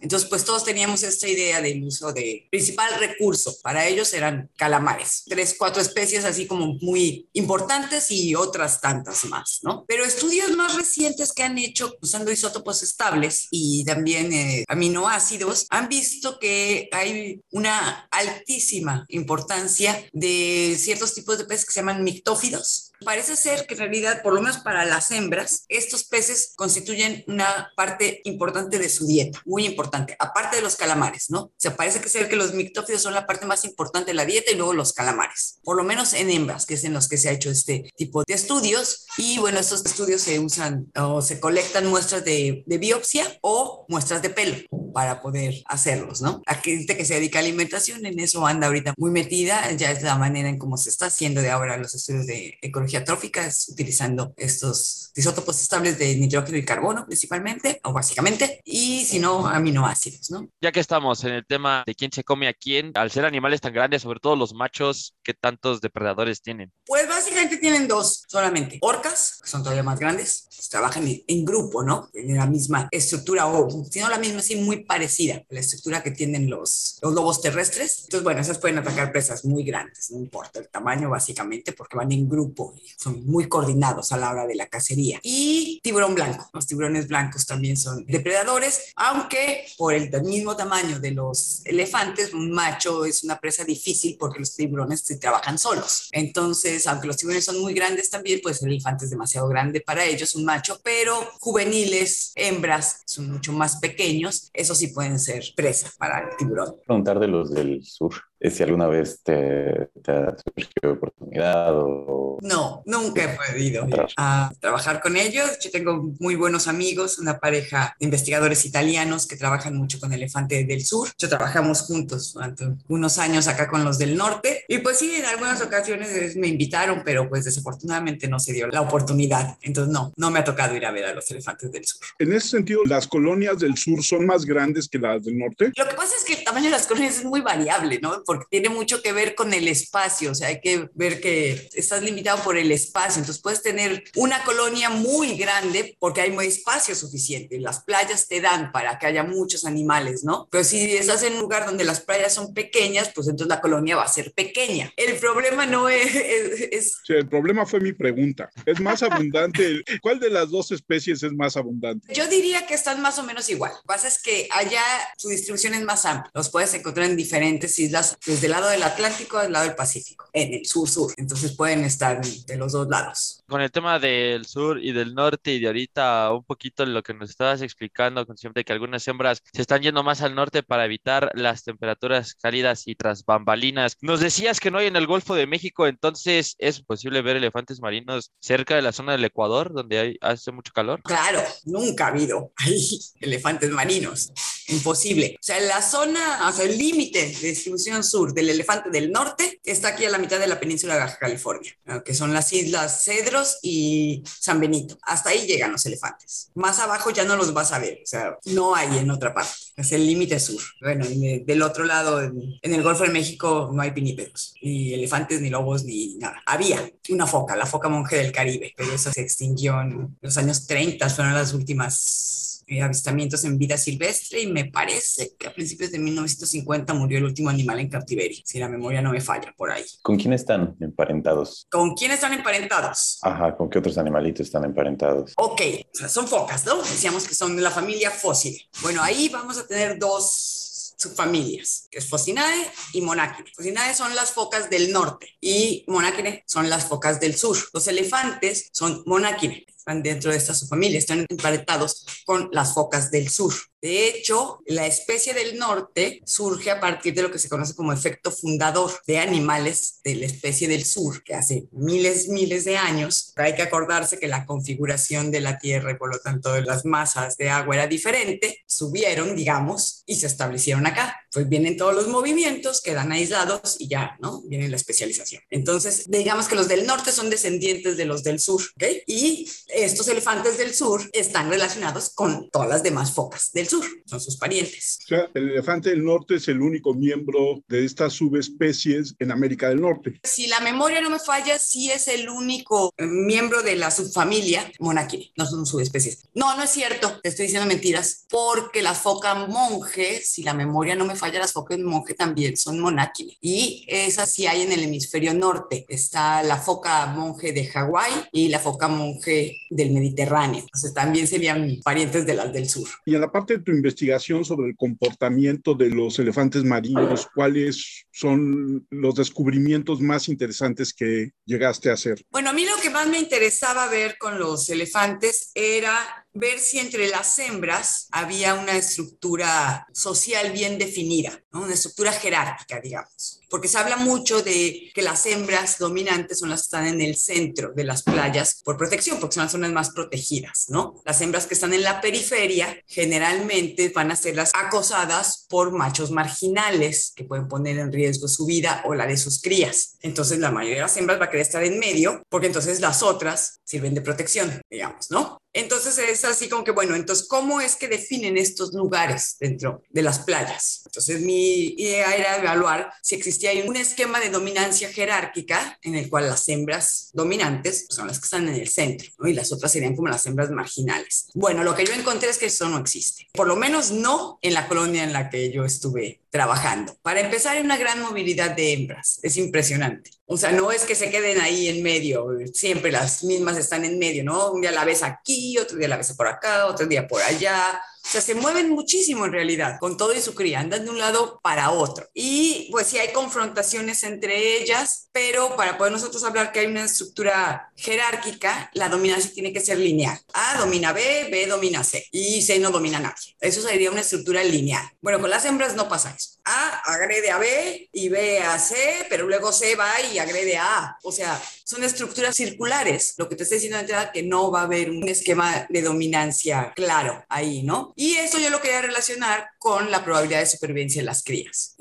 [0.00, 3.56] Entonces, pues todos teníamos esta idea del uso de principal recurso.
[3.62, 5.24] Para ellos eran calamares.
[5.26, 9.84] Tres, cuatro especies así como muy importantes y otras tantas más, ¿no?
[9.86, 15.88] Pero estudios más recientes que han hecho usando isótopos estables y también eh, aminoácidos han
[15.88, 22.85] visto que hay una altísima importancia de ciertos tipos de peces que se llaman mictófidos.
[23.04, 27.70] Parece ser que en realidad, por lo menos para las hembras, estos peces constituyen una
[27.76, 31.40] parte importante de su dieta, muy importante, aparte de los calamares, ¿no?
[31.40, 34.24] O sea, parece que ser que los mictófidos son la parte más importante de la
[34.24, 37.18] dieta y luego los calamares, por lo menos en hembras, que es en los que
[37.18, 39.06] se ha hecho este tipo de estudios.
[39.18, 44.22] Y bueno, estos estudios se usan o se colectan muestras de, de biopsia o muestras
[44.22, 44.56] de pelo
[44.94, 46.42] para poder hacerlos, ¿no?
[46.46, 50.02] La gente que se dedica a alimentación en eso anda ahorita muy metida, ya es
[50.02, 53.68] la manera en cómo se está haciendo de ahora los estudios de ecología trófica, es
[53.68, 60.30] utilizando estos isótopos estables de nitrógeno y carbono principalmente, o básicamente, y si no, aminoácidos,
[60.30, 60.48] ¿no?
[60.60, 63.60] Ya que estamos en el tema de quién se come a quién, al ser animales
[63.60, 66.72] tan grandes, sobre todo los machos, ¿qué tantos depredadores tienen?
[66.84, 68.78] Pues básicamente tienen dos solamente.
[68.80, 72.08] Orcas, que son todavía más grandes, pues trabajan en, en grupo, ¿no?
[72.14, 76.02] En la misma estructura, o si no la misma, sí muy parecida a la estructura
[76.02, 78.04] que tienen los, los lobos terrestres.
[78.04, 82.12] Entonces, bueno, esas pueden atacar presas muy grandes, no importa el tamaño básicamente, porque van
[82.12, 85.20] en grupo y son muy coordinados a la hora de la cacería.
[85.22, 91.10] Y tiburón blanco, los tiburones blancos también son depredadores, aunque por el mismo tamaño de
[91.10, 96.08] los elefantes, un macho es una presa difícil porque los tiburones se trabajan solos.
[96.12, 100.04] Entonces, aunque los tiburones son muy grandes también, pues el elefante es demasiado grande para
[100.04, 105.90] ellos, un macho, pero juveniles, hembras, son mucho más pequeñños, esos sí pueden ser presa
[105.98, 106.76] para el tiburón.
[106.86, 112.38] Preguntar de los del sur, si alguna vez te, te ha surgido oportunidad o...
[112.42, 115.58] No, nunca he podido ir a trabajar con ellos.
[115.62, 120.64] Yo tengo muy buenos amigos, una pareja de investigadores italianos que trabajan mucho con elefante
[120.64, 121.08] del sur.
[121.18, 124.64] Yo trabajamos juntos durante unos años acá con los del norte.
[124.68, 128.82] Y pues sí, en algunas ocasiones me invitaron, pero pues desafortunadamente no se dio la
[128.82, 129.56] oportunidad.
[129.62, 132.00] Entonces no, no me ha tocado ir a ver a los elefantes del sur.
[132.18, 135.72] En ese sentido, las colonias del sur son más grandes que las del norte.
[135.74, 138.22] Lo que pasa es que el tamaño de las colonias es muy variable, ¿no?
[138.26, 142.02] Porque tiene mucho que ver con el espacio, o sea, hay que ver que estás
[142.02, 146.94] limitado por el espacio, entonces puedes tener una colonia muy grande porque hay muy espacio
[146.94, 150.48] suficiente, las playas te dan para que haya muchos animales, ¿no?
[150.50, 153.96] Pero si estás en un lugar donde las playas son pequeñas, pues entonces la colonia
[153.96, 154.92] va a ser pequeña.
[154.96, 156.14] El problema no es...
[156.14, 156.98] es, es...
[157.04, 158.50] Sí, el problema fue mi pregunta.
[158.64, 159.82] ¿Es más abundante?
[160.02, 162.12] ¿Cuál de las dos especies es más abundante?
[162.12, 163.72] Yo diría que están más o menos igual.
[163.72, 164.82] Lo que pasa es que allá
[165.16, 166.30] su distribución es más amplia.
[166.34, 170.28] Los puedes encontrar en diferentes islas, desde el lado del Atlántico al lado del Pacífico,
[170.32, 171.12] en el sur-sur.
[171.16, 173.42] Entonces pueden estar de los dos lados.
[173.48, 177.14] Con el tema del sur y del norte y de ahorita un poquito lo que
[177.14, 180.84] nos estabas explicando, con siempre que algunas hembras se están yendo más al norte para
[180.84, 183.96] evitar las temperaturas cálidas y tras bambalinas.
[184.00, 187.80] Nos decías que no hay en el Golfo de México, entonces es posible ver elefantes
[187.80, 191.02] marinos cerca de la zona del Ecuador, donde hay, hace mucho calor.
[191.02, 192.88] Claro, nunca ha habido ahí
[193.20, 194.32] elefantes marinos.
[194.68, 195.36] Imposible.
[195.40, 199.60] O sea, la zona, o sea, el límite de distribución sur del elefante del norte
[199.64, 201.72] está aquí a la mitad de la península de Baja California,
[202.04, 204.98] que son las islas Cedros y San Benito.
[205.02, 206.50] Hasta ahí llegan los elefantes.
[206.54, 209.52] Más abajo ya no los vas a ver, o sea, no hay en otra parte.
[209.76, 210.62] Es el límite sur.
[210.80, 215.50] Bueno, del otro lado, en, el Golfo de México, no hay pinípedos, ni elefantes, ni
[215.50, 216.42] lobos, ni nada.
[216.46, 220.66] Había una foca, la foca monje del Caribe, pero eso se extinguió en los años
[220.66, 225.92] 30, fueron las últimas eh, avistamientos en vida silvestre y me parece que a principios
[225.92, 229.70] de 1950 murió el último animal en cautiverio, si la memoria no me falla por
[229.70, 229.84] ahí.
[230.02, 231.66] ¿Con quién están emparentados?
[231.70, 233.18] ¿Con quién están emparentados?
[233.22, 235.32] Ajá, ¿con qué otros animalitos están emparentados?
[235.36, 235.62] Ok,
[235.94, 236.78] o sea, son focas, ¿no?
[236.78, 238.60] Decíamos que son de la familia fósil.
[238.82, 243.50] Bueno, ahí vamos a tener dos subfamilias, que es Focinae y Monachine.
[243.54, 247.56] Focinae son las focas del norte y Monachine son las focas del sur.
[247.72, 253.28] Los elefantes son Monachine están dentro de esta subfamilia, están emparentados con las focas del
[253.28, 253.54] sur.
[253.80, 257.92] De hecho, la especie del norte surge a partir de lo que se conoce como
[257.92, 263.32] efecto fundador de animales de la especie del sur, que hace miles, miles de años.
[263.36, 267.36] Hay que acordarse que la configuración de la Tierra y por lo tanto las masas
[267.36, 271.20] de agua era diferente, subieron, digamos, y se establecieron acá.
[271.30, 274.42] Pues vienen todos los movimientos, quedan aislados y ya, ¿no?
[274.46, 275.42] Viene la especialización.
[275.50, 278.84] Entonces, digamos que los del norte son descendientes de los del sur, ¿ok?
[279.06, 284.20] Y estos elefantes del sur están relacionados con todas las demás focas del sur, son
[284.20, 284.98] sus parientes.
[285.04, 289.68] O sea, el elefante del norte es el único miembro de estas subespecies en América
[289.68, 290.20] del Norte.
[290.24, 295.32] Si la memoria no me falla, sí es el único miembro de la subfamilia Monachini,
[295.36, 296.28] no son subespecies.
[296.34, 300.94] No, no es cierto, te estoy diciendo mentiras, porque las focas monje, si la memoria
[300.94, 303.36] no me falla, las focas monje también son Monachini.
[303.40, 305.84] Y esas sí hay en el hemisferio norte.
[305.88, 310.60] Está la foca monje de Hawái y la foca monje del Mediterráneo.
[310.60, 312.88] Entonces también serían parientes de las del sur.
[313.04, 318.06] Y en la parte de tu investigación sobre el comportamiento de los elefantes marinos, ¿cuáles
[318.12, 322.24] son los descubrimientos más interesantes que llegaste a hacer?
[322.30, 326.78] Bueno, a mí lo que más me interesaba ver con los elefantes era ver si
[326.78, 333.40] entre las hembras había una estructura social bien definida, una estructura jerárquica, digamos.
[333.48, 337.16] Porque se habla mucho de que las hembras dominantes son las que están en el
[337.16, 341.00] centro de las playas por protección, porque son las zonas más protegidas, ¿no?
[341.04, 346.10] Las hembras que están en la periferia generalmente van a ser las acosadas por machos
[346.10, 349.96] marginales que pueden poner en riesgo su vida o la de sus crías.
[350.00, 353.02] Entonces la mayoría de las hembras va a querer estar en medio, porque entonces las
[353.02, 355.38] otras sirven de protección, digamos, ¿no?
[355.56, 360.02] Entonces es así como que, bueno, entonces, ¿cómo es que definen estos lugares dentro de
[360.02, 360.82] las playas?
[360.84, 366.28] Entonces mi idea era evaluar si existía un esquema de dominancia jerárquica en el cual
[366.28, 370.08] las hembras dominantes son las que están en el centro y las otras serían como
[370.08, 371.26] las hembras marginales.
[371.34, 374.54] Bueno, lo que yo encontré es que eso no existe, por lo menos no en
[374.54, 376.94] la colonia en la que yo estuve trabajando.
[377.02, 380.10] Para empezar, hay una gran movilidad de hembras, es impresionante.
[380.26, 383.98] O sea, no es que se queden ahí en medio, siempre las mismas están en
[383.98, 384.52] medio, ¿no?
[384.52, 387.80] Un día la ves aquí, otro día la ves por acá, otro día por allá.
[388.06, 390.98] O sea, se mueven muchísimo en realidad, con todo y su cría, andan de un
[390.98, 392.06] lado para otro.
[392.14, 396.84] Y pues sí hay confrontaciones entre ellas, pero para poder nosotros hablar que hay una
[396.84, 400.20] estructura jerárquica, la dominancia tiene que ser lineal.
[400.34, 403.34] A domina B, B domina C y C no domina nadie.
[403.40, 404.88] Eso sería una estructura lineal.
[405.00, 406.38] Bueno, con las hembras no pasa eso.
[406.44, 408.76] A agrede a B y B a C,
[409.10, 410.98] pero luego C va y agrede a A.
[411.02, 413.14] O sea, son estructuras circulares.
[413.16, 415.82] Lo que te estoy diciendo de entrada que no va a haber un esquema de
[415.82, 417.92] dominancia claro ahí, ¿no?
[417.98, 421.76] Y eso yo lo quería relacionar con la probabilidad de supervivencia de las crías.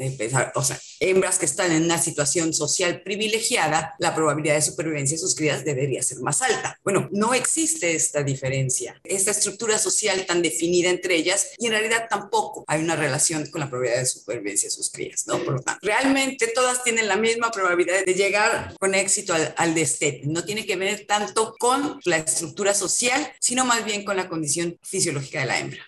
[0.56, 5.20] o sea, hembras que están en una situación social privilegiada, la probabilidad de supervivencia de
[5.20, 6.80] sus crías debería ser más alta.
[6.86, 12.08] Bueno, no existe esta diferencia, esta estructura social tan definida entre ellas y en realidad
[12.10, 15.44] tampoco hay una relación con la probabilidad de supervivencia de sus crías, ¿no?
[15.44, 19.76] Por lo tanto, realmente todas tienen la misma probabilidad de llegar con éxito al, al
[19.76, 20.22] destete.
[20.28, 24.80] No tiene que ver tanto con la estructura social, sino más bien con la condición
[24.82, 25.82] fisiológica de la hembra.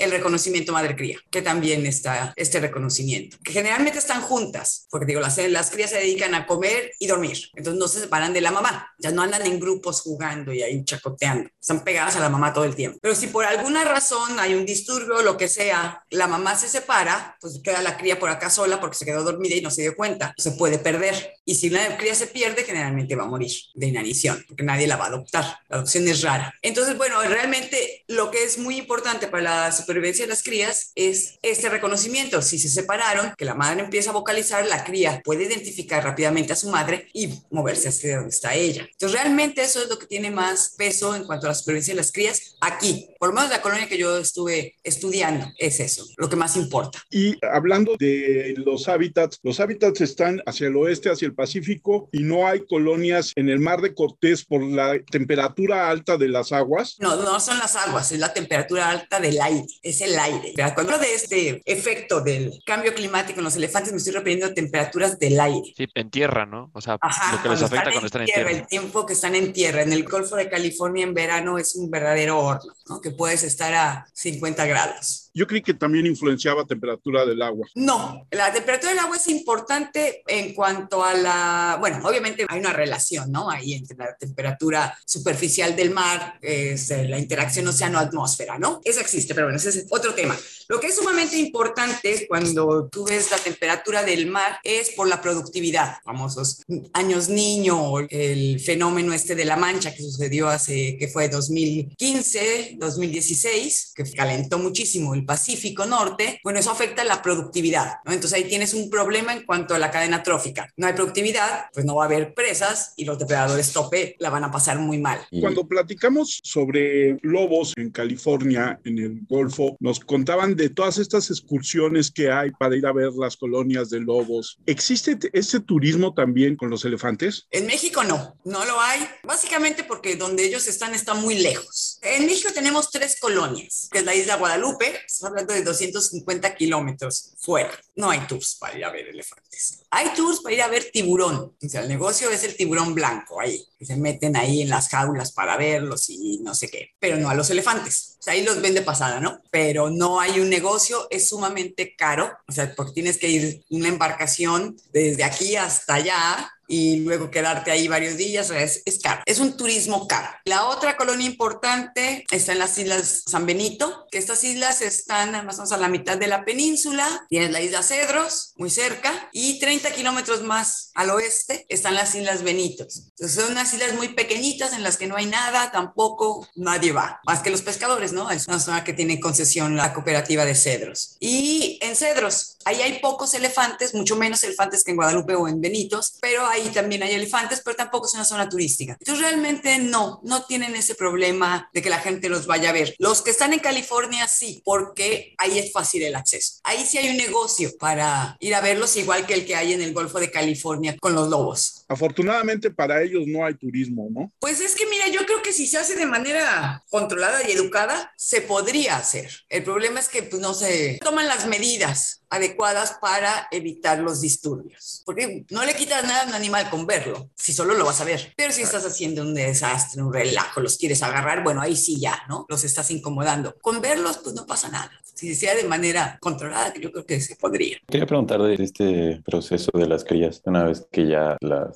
[0.00, 5.36] El reconocimiento madre-cría, que también está este reconocimiento, que generalmente están juntas, porque digo, las,
[5.48, 8.88] las crías se dedican a comer y dormir, entonces no se separan de la mamá,
[8.98, 12.64] ya no andan en grupos jugando y ahí chacoteando, están pegadas a la mamá todo
[12.64, 12.98] el tiempo.
[13.02, 17.36] Pero si por alguna razón hay un disturbio lo que sea, la mamá se separa,
[17.40, 19.96] pues queda la cría por acá sola porque se quedó dormida y no se dio
[19.96, 21.34] cuenta, se puede perder.
[21.44, 24.96] Y si la cría se pierde, generalmente va a morir de inanición, porque nadie la
[24.96, 25.44] va a adoptar.
[25.68, 26.54] la adopción es rara.
[26.62, 31.38] Entonces, bueno, realmente lo que es muy importante para la supervivencia de las crías es
[31.42, 32.40] este reconocimiento.
[32.42, 36.56] Si se separaron, que la madre empieza a vocalizar, la cría puede identificar rápidamente a
[36.56, 38.86] su madre y moverse hacia donde está ella.
[38.90, 41.98] Entonces, realmente eso es lo que tiene más peso en cuanto a la supervivencia de
[41.98, 43.08] las crías aquí.
[43.18, 47.02] Por lo menos la colonia que yo estuve estudiando es eso, lo que más importa.
[47.10, 52.22] Y hablando de los hábitats, los hábitats están hacia el oeste, hacia el Pacífico y
[52.22, 56.96] no hay colonias en el mar de Cortés por la temperatura alta de las aguas.
[56.98, 60.54] No, no son las aguas, es la temperatura alta del aire, es el aire.
[60.74, 64.54] Cuando hablo de este efecto del cambio climático en los elefantes, me estoy refiriendo a
[64.54, 65.72] temperaturas del aire.
[65.76, 66.70] Sí, en tierra, ¿no?
[66.72, 66.98] O sea,
[67.32, 69.82] lo que les afecta cuando están en tierra, El tiempo que están en tierra.
[69.82, 73.00] En el Golfo de California en verano es un verdadero horno, ¿no?
[73.00, 75.23] Que puedes estar a 50 grados.
[75.36, 77.66] Yo creí que también influenciaba temperatura del agua.
[77.74, 82.72] No, la temperatura del agua es importante en cuanto a la, bueno, obviamente hay una
[82.72, 83.50] relación, ¿no?
[83.50, 88.80] Ahí entre la temperatura superficial del mar, es la interacción océano-atmósfera, ¿no?
[88.84, 90.36] Eso existe, pero bueno, ese es otro tema.
[90.68, 95.20] Lo que es sumamente importante cuando tú ves la temperatura del mar es por la
[95.20, 96.62] productividad, famosos
[96.92, 103.92] años niño, el fenómeno este de la mancha que sucedió hace, que fue 2015, 2016,
[103.94, 108.12] que calentó muchísimo el Pacífico Norte, bueno, eso afecta la productividad, ¿no?
[108.12, 110.68] Entonces ahí tienes un problema en cuanto a la cadena trófica.
[110.76, 114.44] No hay productividad, pues no va a haber presas y los depredadores tope la van
[114.44, 115.20] a pasar muy mal.
[115.40, 122.10] Cuando platicamos sobre lobos en California, en el Golfo, nos contaban de todas estas excursiones
[122.10, 124.58] que hay para ir a ver las colonias de lobos.
[124.66, 127.46] ¿Existe ese turismo también con los elefantes?
[127.50, 131.93] En México no, no lo hay, básicamente porque donde ellos están está muy lejos.
[132.06, 137.32] En México tenemos tres colonias, que es la isla Guadalupe, estamos hablando de 250 kilómetros
[137.38, 137.70] fuera.
[137.94, 139.84] No hay tours para ir a ver elefantes.
[139.90, 141.56] Hay tours para ir a ver tiburón.
[141.62, 144.90] O sea, el negocio es el tiburón blanco ahí, que se meten ahí en las
[144.90, 148.18] jaulas para verlos y no sé qué, pero no a los elefantes.
[148.20, 149.40] O sea, ahí los ven de pasada, ¿no?
[149.50, 153.88] Pero no hay un negocio, es sumamente caro, o sea, porque tienes que ir una
[153.88, 159.22] embarcación desde aquí hasta allá y luego quedarte ahí varios días, es, caro.
[159.26, 160.28] Es un turismo caro.
[160.44, 165.56] La otra colonia importante está en las Islas San Benito, que estas islas están más
[165.56, 167.26] o menos a la mitad de la península.
[167.28, 172.42] Tienes la isla Cedros, muy cerca, y 30 kilómetros más al oeste están las Islas
[172.42, 173.12] Benitos.
[173.16, 177.40] Son unas islas muy pequeñitas en las que no hay nada, tampoco nadie va, más
[177.40, 178.30] que los pescadores, ¿no?
[178.30, 181.16] Es una zona que tiene concesión la cooperativa de Cedros.
[181.20, 185.60] Y en Cedros, ahí hay pocos elefantes, mucho menos elefantes que en Guadalupe o en
[185.60, 188.96] Benitos, pero ahí también hay elefantes, pero tampoco es una zona turística.
[188.98, 192.94] Entonces realmente no, no tienen ese problema de que la gente los vaya a ver.
[192.98, 196.60] Los que están en California sí, porque ahí es fácil el acceso.
[196.64, 199.82] Ahí sí hay un negocio para ir a verlos, igual que el que hay en
[199.82, 201.83] el Golfo de California con los lobos.
[201.88, 204.32] Afortunadamente para ellos no hay turismo, ¿no?
[204.38, 208.12] Pues es que mira, yo creo que si se hace de manera controlada y educada,
[208.16, 209.30] se podría hacer.
[209.48, 215.02] El problema es que pues, no se toman las medidas adecuadas para evitar los disturbios.
[215.06, 218.04] Porque no le quitas nada a un animal con verlo, si solo lo vas a
[218.04, 218.32] ver.
[218.36, 222.22] Pero si estás haciendo un desastre, un relajo, los quieres agarrar, bueno, ahí sí ya,
[222.28, 222.46] ¿no?
[222.48, 223.56] Los estás incomodando.
[223.60, 224.90] Con verlos, pues no pasa nada.
[225.14, 227.78] Si sea de manera controlada, yo creo que se podría.
[227.88, 231.73] Quería preguntar de este proceso de las crías, una vez que ya las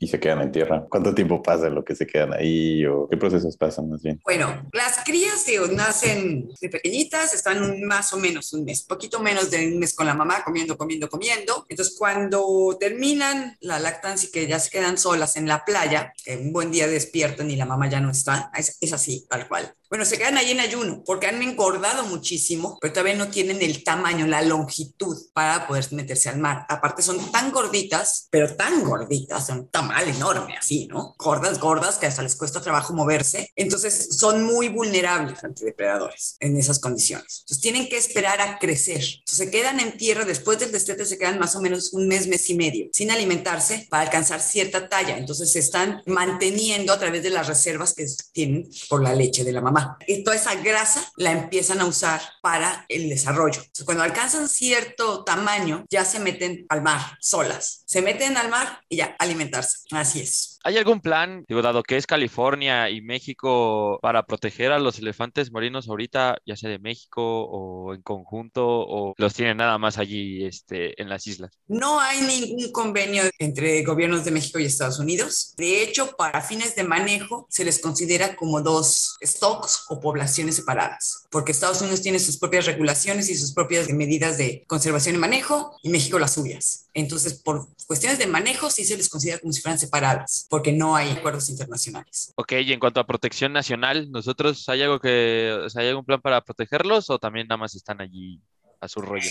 [0.00, 3.16] y se quedan en tierra, ¿cuánto tiempo pasa lo que se quedan ahí o qué
[3.16, 4.20] procesos pasan más bien?
[4.24, 9.50] Bueno, las crías digo, nacen de pequeñitas, están más o menos un mes, poquito menos
[9.50, 11.66] de un mes con la mamá, comiendo, comiendo, comiendo.
[11.68, 16.52] Entonces, cuando terminan la lactancia y que ya se quedan solas en la playa, un
[16.52, 19.74] buen día despiertan y la mamá ya no está, es, es así, tal cual.
[19.94, 23.84] Bueno, se quedan ahí en ayuno porque han engordado muchísimo, pero todavía no tienen el
[23.84, 26.66] tamaño, la longitud para poder meterse al mar.
[26.68, 31.14] Aparte son tan gorditas, pero tan gorditas, son tamal enorme así, ¿no?
[31.16, 33.52] Gordas, gordas, que hasta les cuesta trabajo moverse.
[33.54, 37.42] Entonces son muy vulnerables ante depredadores en esas condiciones.
[37.42, 38.96] Entonces tienen que esperar a crecer.
[38.96, 42.26] Entonces se quedan en tierra, después del destete se quedan más o menos un mes,
[42.26, 45.16] mes y medio, sin alimentarse para alcanzar cierta talla.
[45.18, 49.52] Entonces se están manteniendo a través de las reservas que tienen por la leche de
[49.52, 49.83] la mamá.
[50.06, 53.62] Y toda esa grasa la empiezan a usar para el desarrollo.
[53.84, 57.82] Cuando alcanzan cierto tamaño, ya se meten al mar solas.
[57.86, 59.78] Se meten al mar y ya alimentarse.
[59.90, 60.53] Así es.
[60.66, 65.52] ¿Hay algún plan, digo, dado que es California y México, para proteger a los elefantes
[65.52, 70.46] marinos ahorita, ya sea de México o en conjunto, o los tienen nada más allí
[70.46, 71.50] este, en las islas?
[71.68, 75.52] No hay ningún convenio entre gobiernos de México y Estados Unidos.
[75.58, 81.26] De hecho, para fines de manejo, se les considera como dos stocks o poblaciones separadas,
[81.30, 85.76] porque Estados Unidos tiene sus propias regulaciones y sus propias medidas de conservación y manejo
[85.82, 86.88] y México las suyas.
[86.94, 90.94] Entonces, por cuestiones de manejo, sí se les considera como si fueran separadas, porque no
[90.94, 92.32] hay acuerdos internacionales.
[92.36, 96.04] Ok, y en cuanto a protección nacional, ¿nosotros hay algo que, o sea, hay algún
[96.04, 98.40] plan para protegerlos o también nada más están allí
[98.80, 99.28] a su rollo?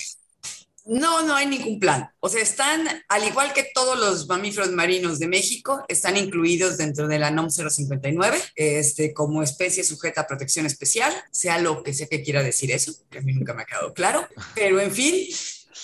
[0.85, 2.09] No, no hay ningún plan.
[2.19, 7.07] O sea, están, al igual que todos los mamíferos marinos de México, están incluidos dentro
[7.07, 12.07] de la NOM 059 este, como especie sujeta a protección especial, sea lo que sea
[12.07, 14.27] que quiera decir eso, que a mí nunca me ha quedado claro.
[14.55, 15.15] Pero en fin,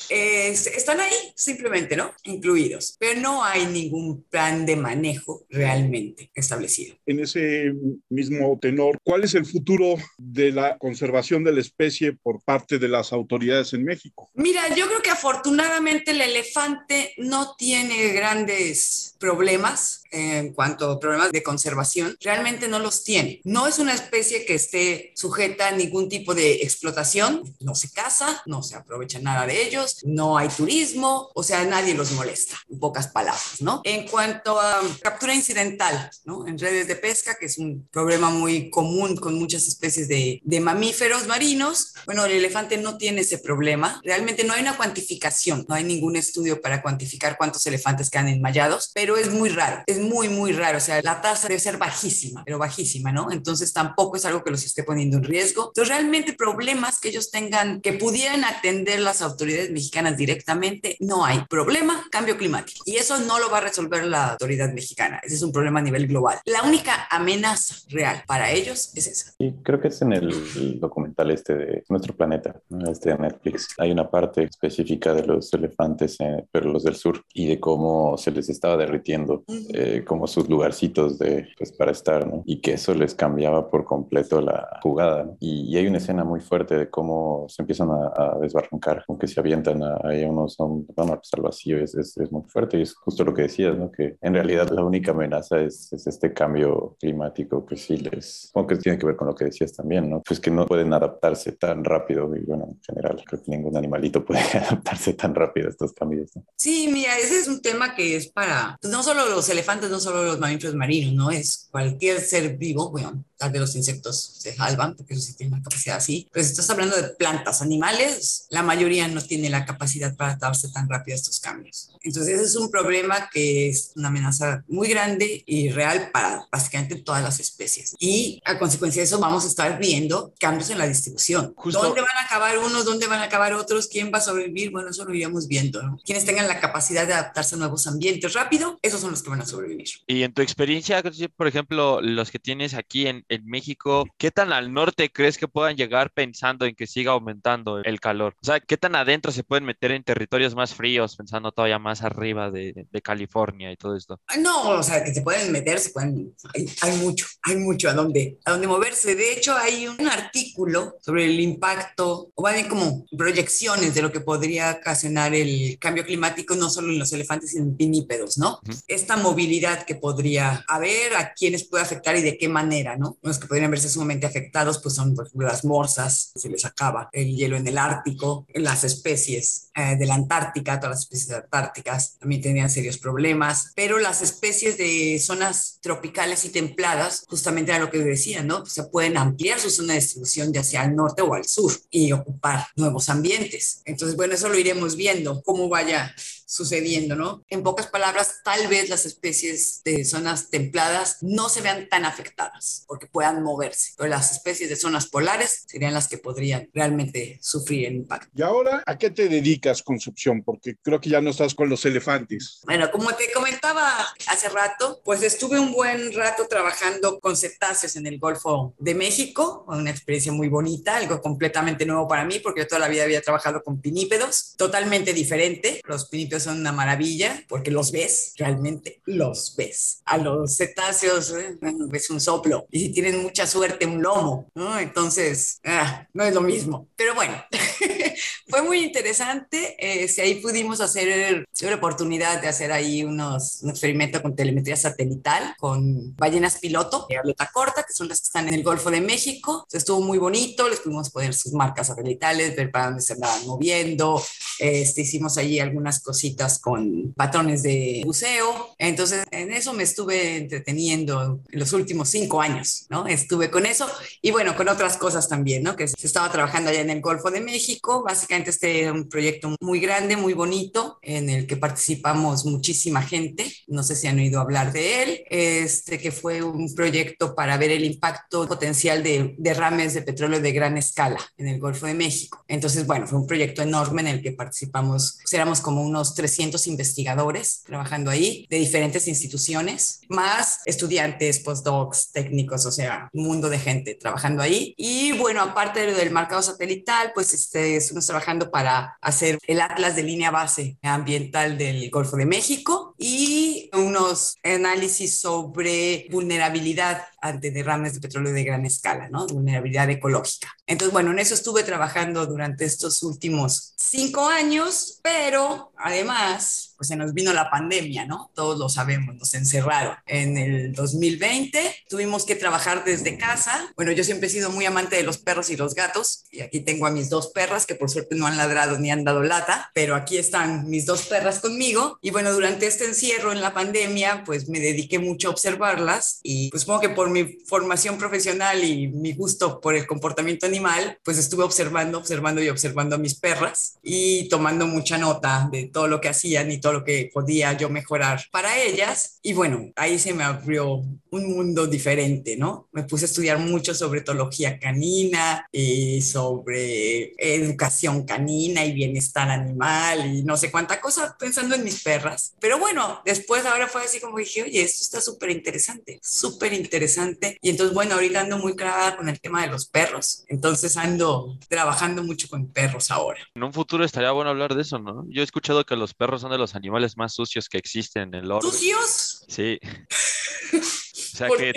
[0.10, 2.14] están ahí simplemente, ¿no?
[2.24, 6.96] Incluidos, pero no hay ningún plan de manejo realmente establecido.
[7.06, 7.74] En ese
[8.10, 12.88] mismo tenor, ¿cuál es el futuro de la conservación de la especie por parte de
[12.88, 14.30] las autoridades en México?
[14.34, 21.32] Mira, yo creo que afortunadamente el elefante no tiene grandes problemas en cuanto a problemas
[21.32, 23.42] de conservación, realmente no los tiene.
[23.44, 28.42] No es una especie que esté sujeta a ningún tipo de explotación, no se caza,
[28.46, 32.80] no se aprovecha nada de ellos, no hay turismo, o sea, nadie los molesta, en
[32.80, 33.82] pocas palabras, ¿no?
[33.84, 36.48] En cuanto a captura incidental, ¿no?
[36.48, 40.60] En redes de pesca, que es un problema muy común con muchas especies de, de
[40.60, 45.76] mamíferos marinos, bueno, el elefante no tiene ese problema, realmente no hay una cuantificación, no
[45.76, 50.30] hay ningún estudio para cuantificar cuántos elefantes quedan enmayados, pero es muy raro, es muy,
[50.30, 53.32] muy raro, o sea, la tasa debe ser bajísima, pero bajísima, ¿no?
[53.32, 55.68] Entonces tampoco es algo que los esté poniendo en riesgo.
[55.68, 61.42] Entonces, realmente problemas que ellos tengan, que pudieran atender las autoridades mexicanas, directamente, no hay
[61.50, 62.84] problema, cambio climático.
[62.86, 65.20] Y eso no lo va a resolver la autoridad mexicana.
[65.24, 66.40] Ese es un problema a nivel global.
[66.46, 69.34] La única amenaza real para ellos es esa.
[69.40, 73.68] Y creo que es en el documental este de Nuestro Planeta, este de Netflix.
[73.78, 78.18] Hay una parte específica de los elefantes, eh, pero los del sur, y de cómo
[78.18, 79.44] se les estaba derritiendo
[79.74, 82.44] eh, como sus lugarcitos de, pues, para estar, ¿no?
[82.46, 85.36] Y que eso les cambiaba por completo la jugada.
[85.40, 89.28] Y, hay una escena muy fuerte de cómo se empiezan a, a desbarrancar, como que
[89.28, 92.94] se avientan ahí unos son, van pues, al vacío, es, es, muy fuerte y es
[92.94, 93.92] justo lo que decías, ¿no?
[93.92, 98.68] Que en realidad la única amenaza es, es, este cambio climático que sí les, como
[98.68, 100.22] que tiene que ver con lo que decías también, ¿no?
[100.22, 104.24] Pues que no pueden adaptarse tan rápido y bueno, en general creo que ningún animalito
[104.26, 106.44] puede adaptarse tan rápido a estos cambios, ¿no?
[106.58, 110.00] Sí, mira, ese es un tema que es para, pues, no solo los elefantes, no
[110.00, 111.32] solo los mamíferos marinos, ¿no?
[111.32, 115.54] Es cualquier ser vivo, bueno, tal vez los insectos se salvan, porque eso sí tienen
[115.54, 119.66] una capacidad así, pero si estás hablando de plantas, animales, la mayoría no tiene la
[119.66, 121.90] capacidad para adaptarse tan rápido a estos cambios.
[122.02, 126.96] Entonces, ese es un problema que es una amenaza muy grande y real para básicamente
[126.98, 127.96] todas las especies.
[128.00, 131.54] Y a consecuencia de eso vamos a estar viendo cambios en la distribución.
[131.64, 132.86] ¿Dónde van a acabar unos?
[132.86, 133.88] ¿Dónde van a acabar otros?
[133.88, 134.72] ¿Quién va a sobrevivir?
[134.72, 135.82] Bueno, eso lo iremos viendo.
[135.82, 136.00] ¿no?
[136.04, 139.42] Quienes tengan la capacidad de adaptarse a nuevos ambientes rápido, esos son los que van
[139.42, 139.69] a sobrevivir.
[140.08, 141.02] Y en tu experiencia,
[141.36, 145.48] por ejemplo, los que tienes aquí en, en México, ¿qué tan al norte crees que
[145.48, 148.36] puedan llegar pensando en que siga aumentando el calor?
[148.42, 152.04] O sea, ¿qué tan adentro se pueden meter en territorios más fríos, pensando todavía más
[152.04, 154.20] arriba de, de California y todo esto?
[154.40, 157.94] No, o sea, que se pueden meter, se pueden, hay, hay, mucho, hay mucho a
[157.94, 159.16] dónde, a dónde moverse.
[159.16, 164.20] De hecho, hay un artículo sobre el impacto, o va como proyecciones de lo que
[164.20, 168.60] podría ocasionar el cambio climático, no solo en los elefantes, sino en pinípedos, ¿no?
[168.64, 168.84] Uh -huh.
[168.88, 173.18] Esta movilidad que podría haber, a quiénes puede afectar y de qué manera, ¿no?
[173.22, 177.10] Los que podrían verse sumamente afectados, pues son, por ejemplo, las morsas, se les acaba
[177.12, 182.18] el hielo en el Ártico, las especies eh, de la Antártica, todas las especies antárticas
[182.20, 187.90] también tendrían serios problemas, pero las especies de zonas tropicales y templadas, justamente era lo
[187.90, 188.62] que decía, ¿no?
[188.62, 191.74] Pues se pueden ampliar su zona de distribución ya sea al norte o al sur
[191.90, 193.82] y ocupar nuevos ambientes.
[193.86, 196.14] Entonces, bueno, eso lo iremos viendo, cómo vaya
[196.50, 197.46] sucediendo, ¿no?
[197.50, 199.49] En pocas palabras, tal vez las especies
[199.84, 204.76] de zonas templadas no se vean tan afectadas porque puedan moverse, pero las especies de
[204.76, 208.30] zonas polares serían las que podrían realmente sufrir el impacto.
[208.36, 210.44] ¿Y ahora a qué te dedicas, Concepción?
[210.44, 212.62] Porque creo que ya no estás con los elefantes.
[212.66, 218.08] Bueno, como te comentaba hace rato, pues estuve un buen rato trabajando con cetáceos en
[218.08, 222.68] el Golfo de México, una experiencia muy bonita, algo completamente nuevo para mí porque yo
[222.68, 225.82] toda la vida había trabajado con pinípedos, totalmente diferente.
[225.86, 230.02] Los pinípedos son una maravilla porque los ves, realmente los ves.
[230.06, 231.58] A los cetáceos ¿eh?
[231.62, 234.52] ves un soplo y si tienen mucha suerte un lomo.
[234.80, 236.88] Entonces, ah, no es lo mismo.
[236.96, 237.44] Pero bueno,
[238.48, 239.76] fue muy interesante.
[239.80, 244.76] Este, ahí pudimos hacer, tuve la oportunidad de hacer ahí unos, un experimento con telemetría
[244.76, 248.92] satelital con ballenas piloto de aleta corta, que son las que están en el Golfo
[248.92, 249.66] de México.
[249.72, 254.22] estuvo muy bonito, les pudimos poner sus marcas satelitales, ver para dónde se andaban moviendo.
[254.60, 258.76] Este, hicimos ahí algunas cositas con patrones de buceo.
[258.78, 263.08] Entonces, en eso me estuve entreteniendo en los últimos cinco años, ¿no?
[263.08, 263.90] Estuve con eso
[264.22, 265.76] y bueno, con otras cosas también, ¿no?
[265.76, 268.04] Que se estaba trabajando allá en el Golfo de México.
[268.10, 273.54] Básicamente este era un proyecto muy grande, muy bonito, en el que participamos muchísima gente.
[273.68, 277.70] No sé si han oído hablar de él, este que fue un proyecto para ver
[277.70, 282.44] el impacto potencial de derrames de petróleo de gran escala en el Golfo de México.
[282.48, 286.66] Entonces, bueno, fue un proyecto enorme en el que participamos, pues, éramos como unos 300
[286.66, 293.60] investigadores trabajando ahí de diferentes instituciones, más estudiantes, postdocs, técnicos, o sea, un mundo de
[293.60, 294.74] gente trabajando ahí.
[294.78, 300.04] Y bueno, aparte del marcado satelital, pues este, estuvimos trabajando para hacer el atlas de
[300.04, 308.00] línea base ambiental del Golfo de México y unos análisis sobre vulnerabilidad ante derrames de
[308.00, 309.28] petróleo de gran escala, ¿no?
[309.28, 310.56] Vulnerabilidad ecológica.
[310.66, 316.96] Entonces, bueno, en eso estuve trabajando durante estos últimos cinco años, pero además pues se
[316.96, 318.32] nos vino la pandemia, ¿no?
[318.34, 319.98] Todos lo sabemos, nos encerraron.
[320.06, 323.70] En el 2020 tuvimos que trabajar desde casa.
[323.76, 326.62] Bueno, yo siempre he sido muy amante de los perros y los gatos y aquí
[326.62, 329.70] tengo a mis dos perras que por suerte no han ladrado ni han dado lata,
[329.74, 334.24] pero aquí están mis dos perras conmigo y bueno, durante este encierro en la pandemia
[334.26, 338.88] pues me dediqué mucho a observarlas y pues supongo que por mi formación profesional y
[338.88, 343.78] mi gusto por el comportamiento animal, pues estuve observando, observando y observando a mis perras
[343.84, 347.70] y tomando mucha nota de todo lo que hacían y todo lo que podía yo
[347.70, 349.20] mejorar para ellas.
[349.22, 350.82] Y bueno, ahí se me abrió
[351.12, 352.68] un mundo diferente, ¿no?
[352.72, 360.16] Me puse a estudiar mucho sobre etología canina y sobre educación canina y bienestar animal
[360.16, 362.34] y no sé cuánta cosa pensando en mis perras.
[362.40, 367.38] Pero bueno, después ahora fue así como dije, oye, esto está súper interesante, súper interesante.
[367.42, 370.24] Y entonces, bueno, ahorita ando muy clara con el tema de los perros.
[370.28, 373.20] Entonces ando trabajando mucho con perros ahora.
[373.36, 375.06] En un futuro estaría bueno hablar de eso, ¿no?
[375.10, 378.16] Yo he escuchado que los perros son de los animales más sucios que existen en
[378.16, 378.52] el orden.
[378.52, 379.26] ¿Sucios?
[379.28, 379.60] Sí.
[380.54, 381.54] o sea que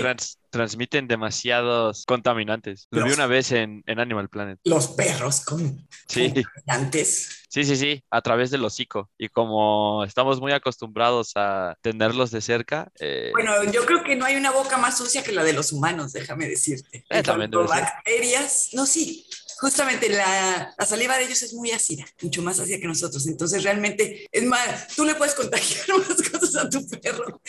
[0.51, 2.87] transmiten demasiados contaminantes.
[2.91, 4.59] Lo vi una vez en, en, Animal Planet.
[4.65, 6.33] Los perros con sí.
[6.33, 7.42] contaminantes.
[7.53, 9.11] Sí, sí, sí, a través del hocico.
[9.19, 12.91] Y como estamos muy acostumbrados a tenerlos de cerca.
[12.99, 13.29] Eh...
[13.35, 16.15] Bueno, yo creo que no hay una boca más sucia que la de los humanos,
[16.15, 17.05] déjame decirte.
[17.11, 19.27] Eh, también bacterias, no, sí,
[19.63, 23.29] justamente la, la, saliva de ellos es muy ácida, mucho más ácida que nosotros.
[23.29, 27.41] Entonces, realmente, es más, tú le puedes contagiar más cosas a tu perro.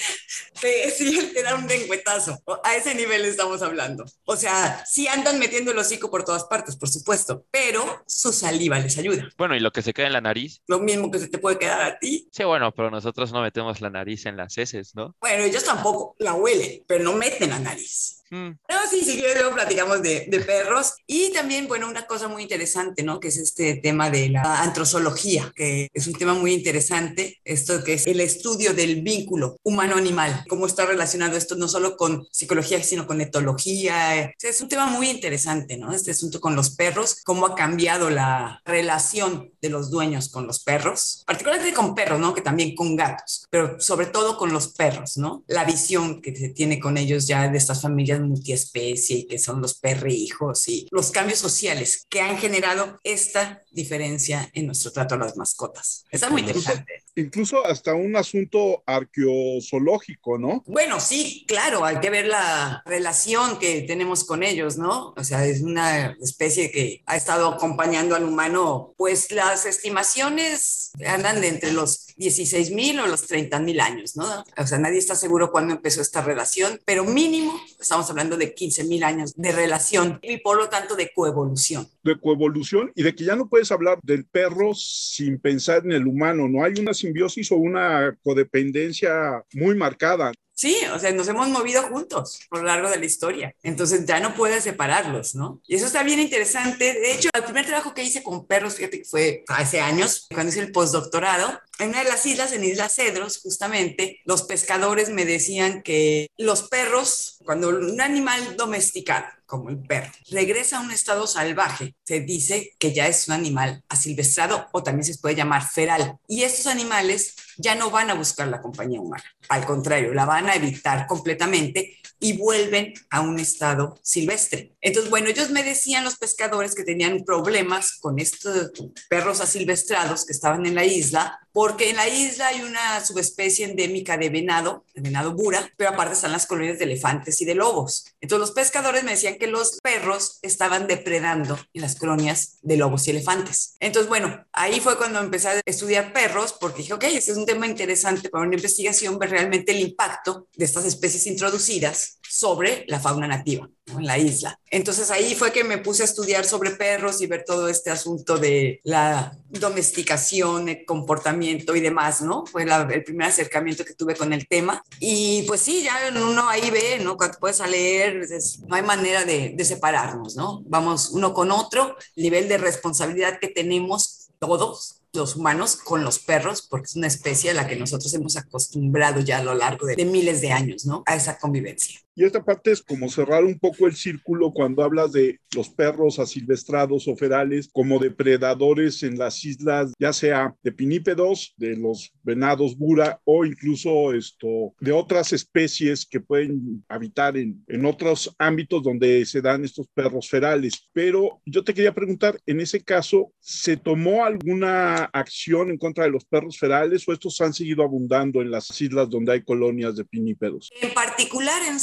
[0.62, 2.40] Te, si él te da un lengüetazo.
[2.64, 4.06] A ese nivel estamos hablando.
[4.26, 8.78] O sea, sí andan metiendo el hocico por todas partes, por supuesto, pero su saliva
[8.78, 9.28] les ayuda.
[9.36, 10.62] Bueno, y lo que se queda en la nariz.
[10.68, 12.30] Lo mismo que se te puede quedar a ti.
[12.32, 15.16] Sí, bueno, pero nosotros no metemos la nariz en las heces, ¿no?
[15.20, 18.23] Bueno, ellos tampoco la huelen, pero no meten la nariz.
[18.34, 18.58] Mm.
[18.68, 20.94] No, sí, sí, luego platicamos de, de, perros.
[21.06, 23.20] Y también, bueno, una cosa muy interesante, ¿no?
[23.20, 27.94] Que es este tema de la antrozoología, que es un tema muy interesante, esto que
[27.94, 33.06] es el estudio del vínculo humano-animal, cómo está relacionado esto no solo con psicología, sino
[33.06, 34.34] con etología.
[34.42, 35.94] es un tema muy interesante, ¿no?
[35.94, 40.64] Este asunto con los perros, cómo ha cambiado la relación de los dueños con los
[40.64, 42.34] perros, particularmente con perros, ¿no?
[42.34, 45.44] Que también con gatos, pero sobre todo con los perros, ¿no?
[45.46, 49.62] La visión que se tiene con ellos ya de estas familias multiespecie y que son
[49.62, 55.20] los perrijos y los cambios sociales que han generado esta diferencia en nuestro trato a
[55.20, 56.06] las mascotas.
[56.12, 57.03] Está muy interesante.
[57.16, 60.64] Incluso hasta un asunto arqueozoológico, ¿no?
[60.66, 65.14] Bueno, sí, claro, hay que ver la relación que tenemos con ellos, ¿no?
[65.16, 71.42] O sea, es una especie que ha estado acompañando al humano, pues las estimaciones andan
[71.42, 74.44] de entre los 16 mil o los 30 mil años, ¿no?
[74.58, 78.86] O sea, nadie está seguro cuándo empezó esta relación, pero mínimo estamos hablando de 15
[78.86, 81.88] mil años de relación y por lo tanto de coevolución.
[82.04, 86.08] De coevolución y de que ya no puedes hablar del perro sin pensar en el
[86.08, 86.64] humano, ¿no?
[86.64, 90.32] Hay una simbiosis o una codependencia muy marcada.
[90.56, 93.56] Sí, o sea, nos hemos movido juntos por lo largo de la historia.
[93.64, 95.62] Entonces ya no puedes separarlos, ¿no?
[95.68, 96.94] Y eso está bien interesante.
[96.94, 98.78] De hecho, el primer trabajo que hice con perros,
[99.10, 103.40] fue hace años, cuando hice el postdoctorado, en una de las islas, en Isla Cedros,
[103.42, 110.12] justamente, los pescadores me decían que los perros, cuando un animal domesticado, como el perro,
[110.30, 115.06] regresa a un estado salvaje, se dice que ya es un animal asilvestrado o también
[115.06, 116.18] se puede llamar feral.
[116.28, 119.24] Y estos animales ya no van a buscar la compañía humana.
[119.50, 124.72] Al contrario, la van a evitar completamente y vuelven a un estado silvestre.
[124.80, 128.72] Entonces, bueno, ellos me decían los pescadores que tenían problemas con estos
[129.10, 134.18] perros asilvestrados que estaban en la isla, porque en la isla hay una subespecie endémica
[134.18, 138.06] de venado, de venado bura, pero aparte están las colonias de elefantes y de lobos.
[138.20, 143.08] Entonces los pescadores me decían que los perros estaban depredando en las colonias de lobos
[143.08, 143.76] y elefantes.
[143.80, 147.46] Entonces, bueno, ahí fue cuando empecé a estudiar perros, porque dije, ok, este es un
[147.46, 153.00] tema interesante para una investigación, ver realmente el impacto de estas especies introducidas sobre la
[153.00, 154.60] fauna nativa en la isla.
[154.72, 158.38] Entonces ahí fue que me puse a estudiar sobre perros y ver todo este asunto
[158.38, 162.46] de la domesticación, el comportamiento y demás, ¿no?
[162.46, 164.84] Fue el primer acercamiento que tuve con el tema.
[165.00, 167.18] Y pues sí, ya uno ahí ve, ¿no?
[167.18, 168.28] Cuando puedes leer,
[168.68, 170.62] no hay manera de, de separarnos, ¿no?
[170.66, 176.64] Vamos uno con otro, nivel de responsabilidad que tenemos todos los humanos con los perros,
[176.64, 179.96] porque es una especie a la que nosotros hemos acostumbrado ya a lo largo de,
[179.96, 181.04] de miles de años, ¿no?
[181.06, 182.03] A esa convivencia.
[182.16, 186.20] Y esta parte es como cerrar un poco el círculo cuando hablas de los perros
[186.20, 192.78] asilvestrados o ferales como depredadores en las islas, ya sea de pinípedos, de los venados
[192.78, 199.26] bura o incluso esto, de otras especies que pueden habitar en, en otros ámbitos donde
[199.26, 200.90] se dan estos perros ferales.
[200.94, 206.12] Pero yo te quería preguntar, en ese caso, ¿se tomó alguna acción en contra de
[206.12, 210.06] los perros ferales o estos han seguido abundando en las islas donde hay colonias de
[210.06, 210.72] pinípedos?
[210.82, 211.80] En particular en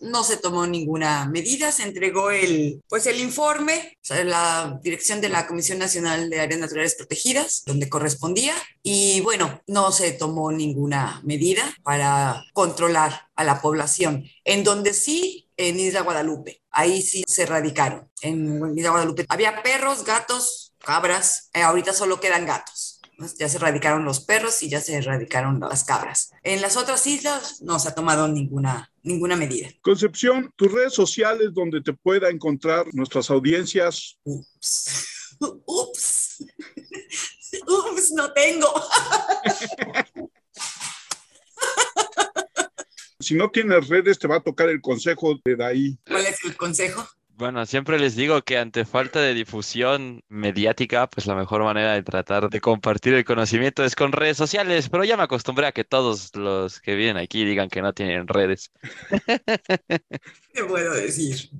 [0.00, 5.28] No se tomó ninguna medida, se entregó el, pues el informe, o la dirección de
[5.28, 11.20] la Comisión Nacional de Áreas Naturales Protegidas, donde correspondía, y bueno, no se tomó ninguna
[11.24, 14.24] medida para controlar a la población.
[14.44, 18.10] En donde sí, en Isla Guadalupe, ahí sí se erradicaron.
[18.20, 22.91] En Isla Guadalupe había perros, gatos, cabras, eh, ahorita solo quedan gatos.
[23.38, 26.30] Ya se erradicaron los perros y ya se erradicaron las cabras.
[26.42, 29.68] En las otras islas no se ha tomado ninguna, ninguna medida.
[29.80, 34.18] Concepción, tus redes sociales donde te pueda encontrar nuestras audiencias.
[34.24, 35.36] Ups.
[35.66, 36.44] Ups.
[37.66, 38.72] Ups, no tengo.
[43.20, 45.98] si no tienes redes, te va a tocar el consejo de ahí.
[46.06, 47.06] ¿Cuál es el consejo?
[47.42, 52.04] Bueno, siempre les digo que ante falta de difusión mediática, pues la mejor manera de
[52.04, 55.82] tratar de compartir el conocimiento es con redes sociales, pero ya me acostumbré a que
[55.82, 58.70] todos los que vienen aquí digan que no tienen redes.
[60.54, 61.50] ¿Qué puedo decir?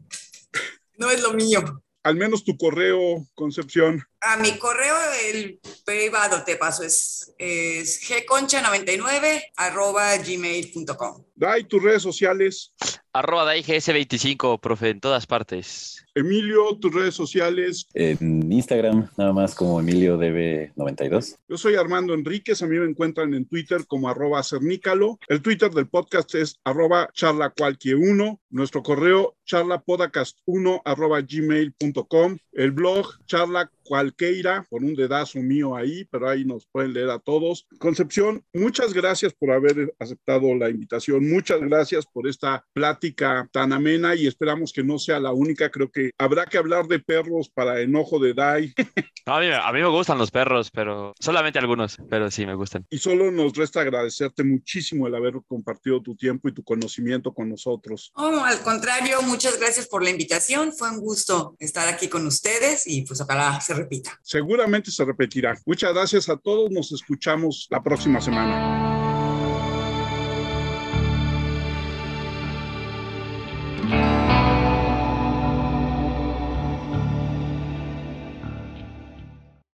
[0.99, 1.83] No es lo mío.
[2.05, 4.07] Al menos tu correo, Concepción.
[4.21, 4.95] A mi correo,
[5.33, 11.25] el privado te paso, es, es gconcha99 arroba gmail.com.
[11.43, 12.73] Dai, tus redes sociales.
[13.13, 16.07] Arroba DaiGS25, profe, en todas partes.
[16.15, 17.89] Emilio, tus redes sociales.
[17.95, 21.37] En Instagram, nada más como EmilioDB92.
[21.49, 25.19] Yo soy Armando Enríquez, a mí me encuentran en Twitter como arroba cernícalo.
[25.27, 28.39] El Twitter del podcast es arroba charlacualquier1.
[28.51, 32.39] Nuestro correo charlapodcast1 arroba gmail.com.
[32.53, 37.19] El blog charla cualquiera, por un dedazo mío ahí, pero ahí nos pueden leer a
[37.19, 37.67] todos.
[37.79, 44.15] Concepción, muchas gracias por haber aceptado la invitación, muchas gracias por esta plática tan amena
[44.15, 47.83] y esperamos que no sea la única, creo que habrá que hablar de perros para
[47.83, 48.73] enojo de Dai.
[49.25, 52.85] A mí, a mí me gustan los perros, pero solamente algunos, pero sí me gustan.
[52.91, 57.49] Y solo nos resta agradecerte muchísimo el haber compartido tu tiempo y tu conocimiento con
[57.49, 58.11] nosotros.
[58.17, 62.85] Oh, al contrario, muchas gracias por la invitación, fue un gusto estar aquí con ustedes
[62.89, 63.82] y pues ojalá se
[64.23, 65.57] Seguramente se repetirá.
[65.67, 68.92] Muchas gracias a todos, nos escuchamos la próxima semana.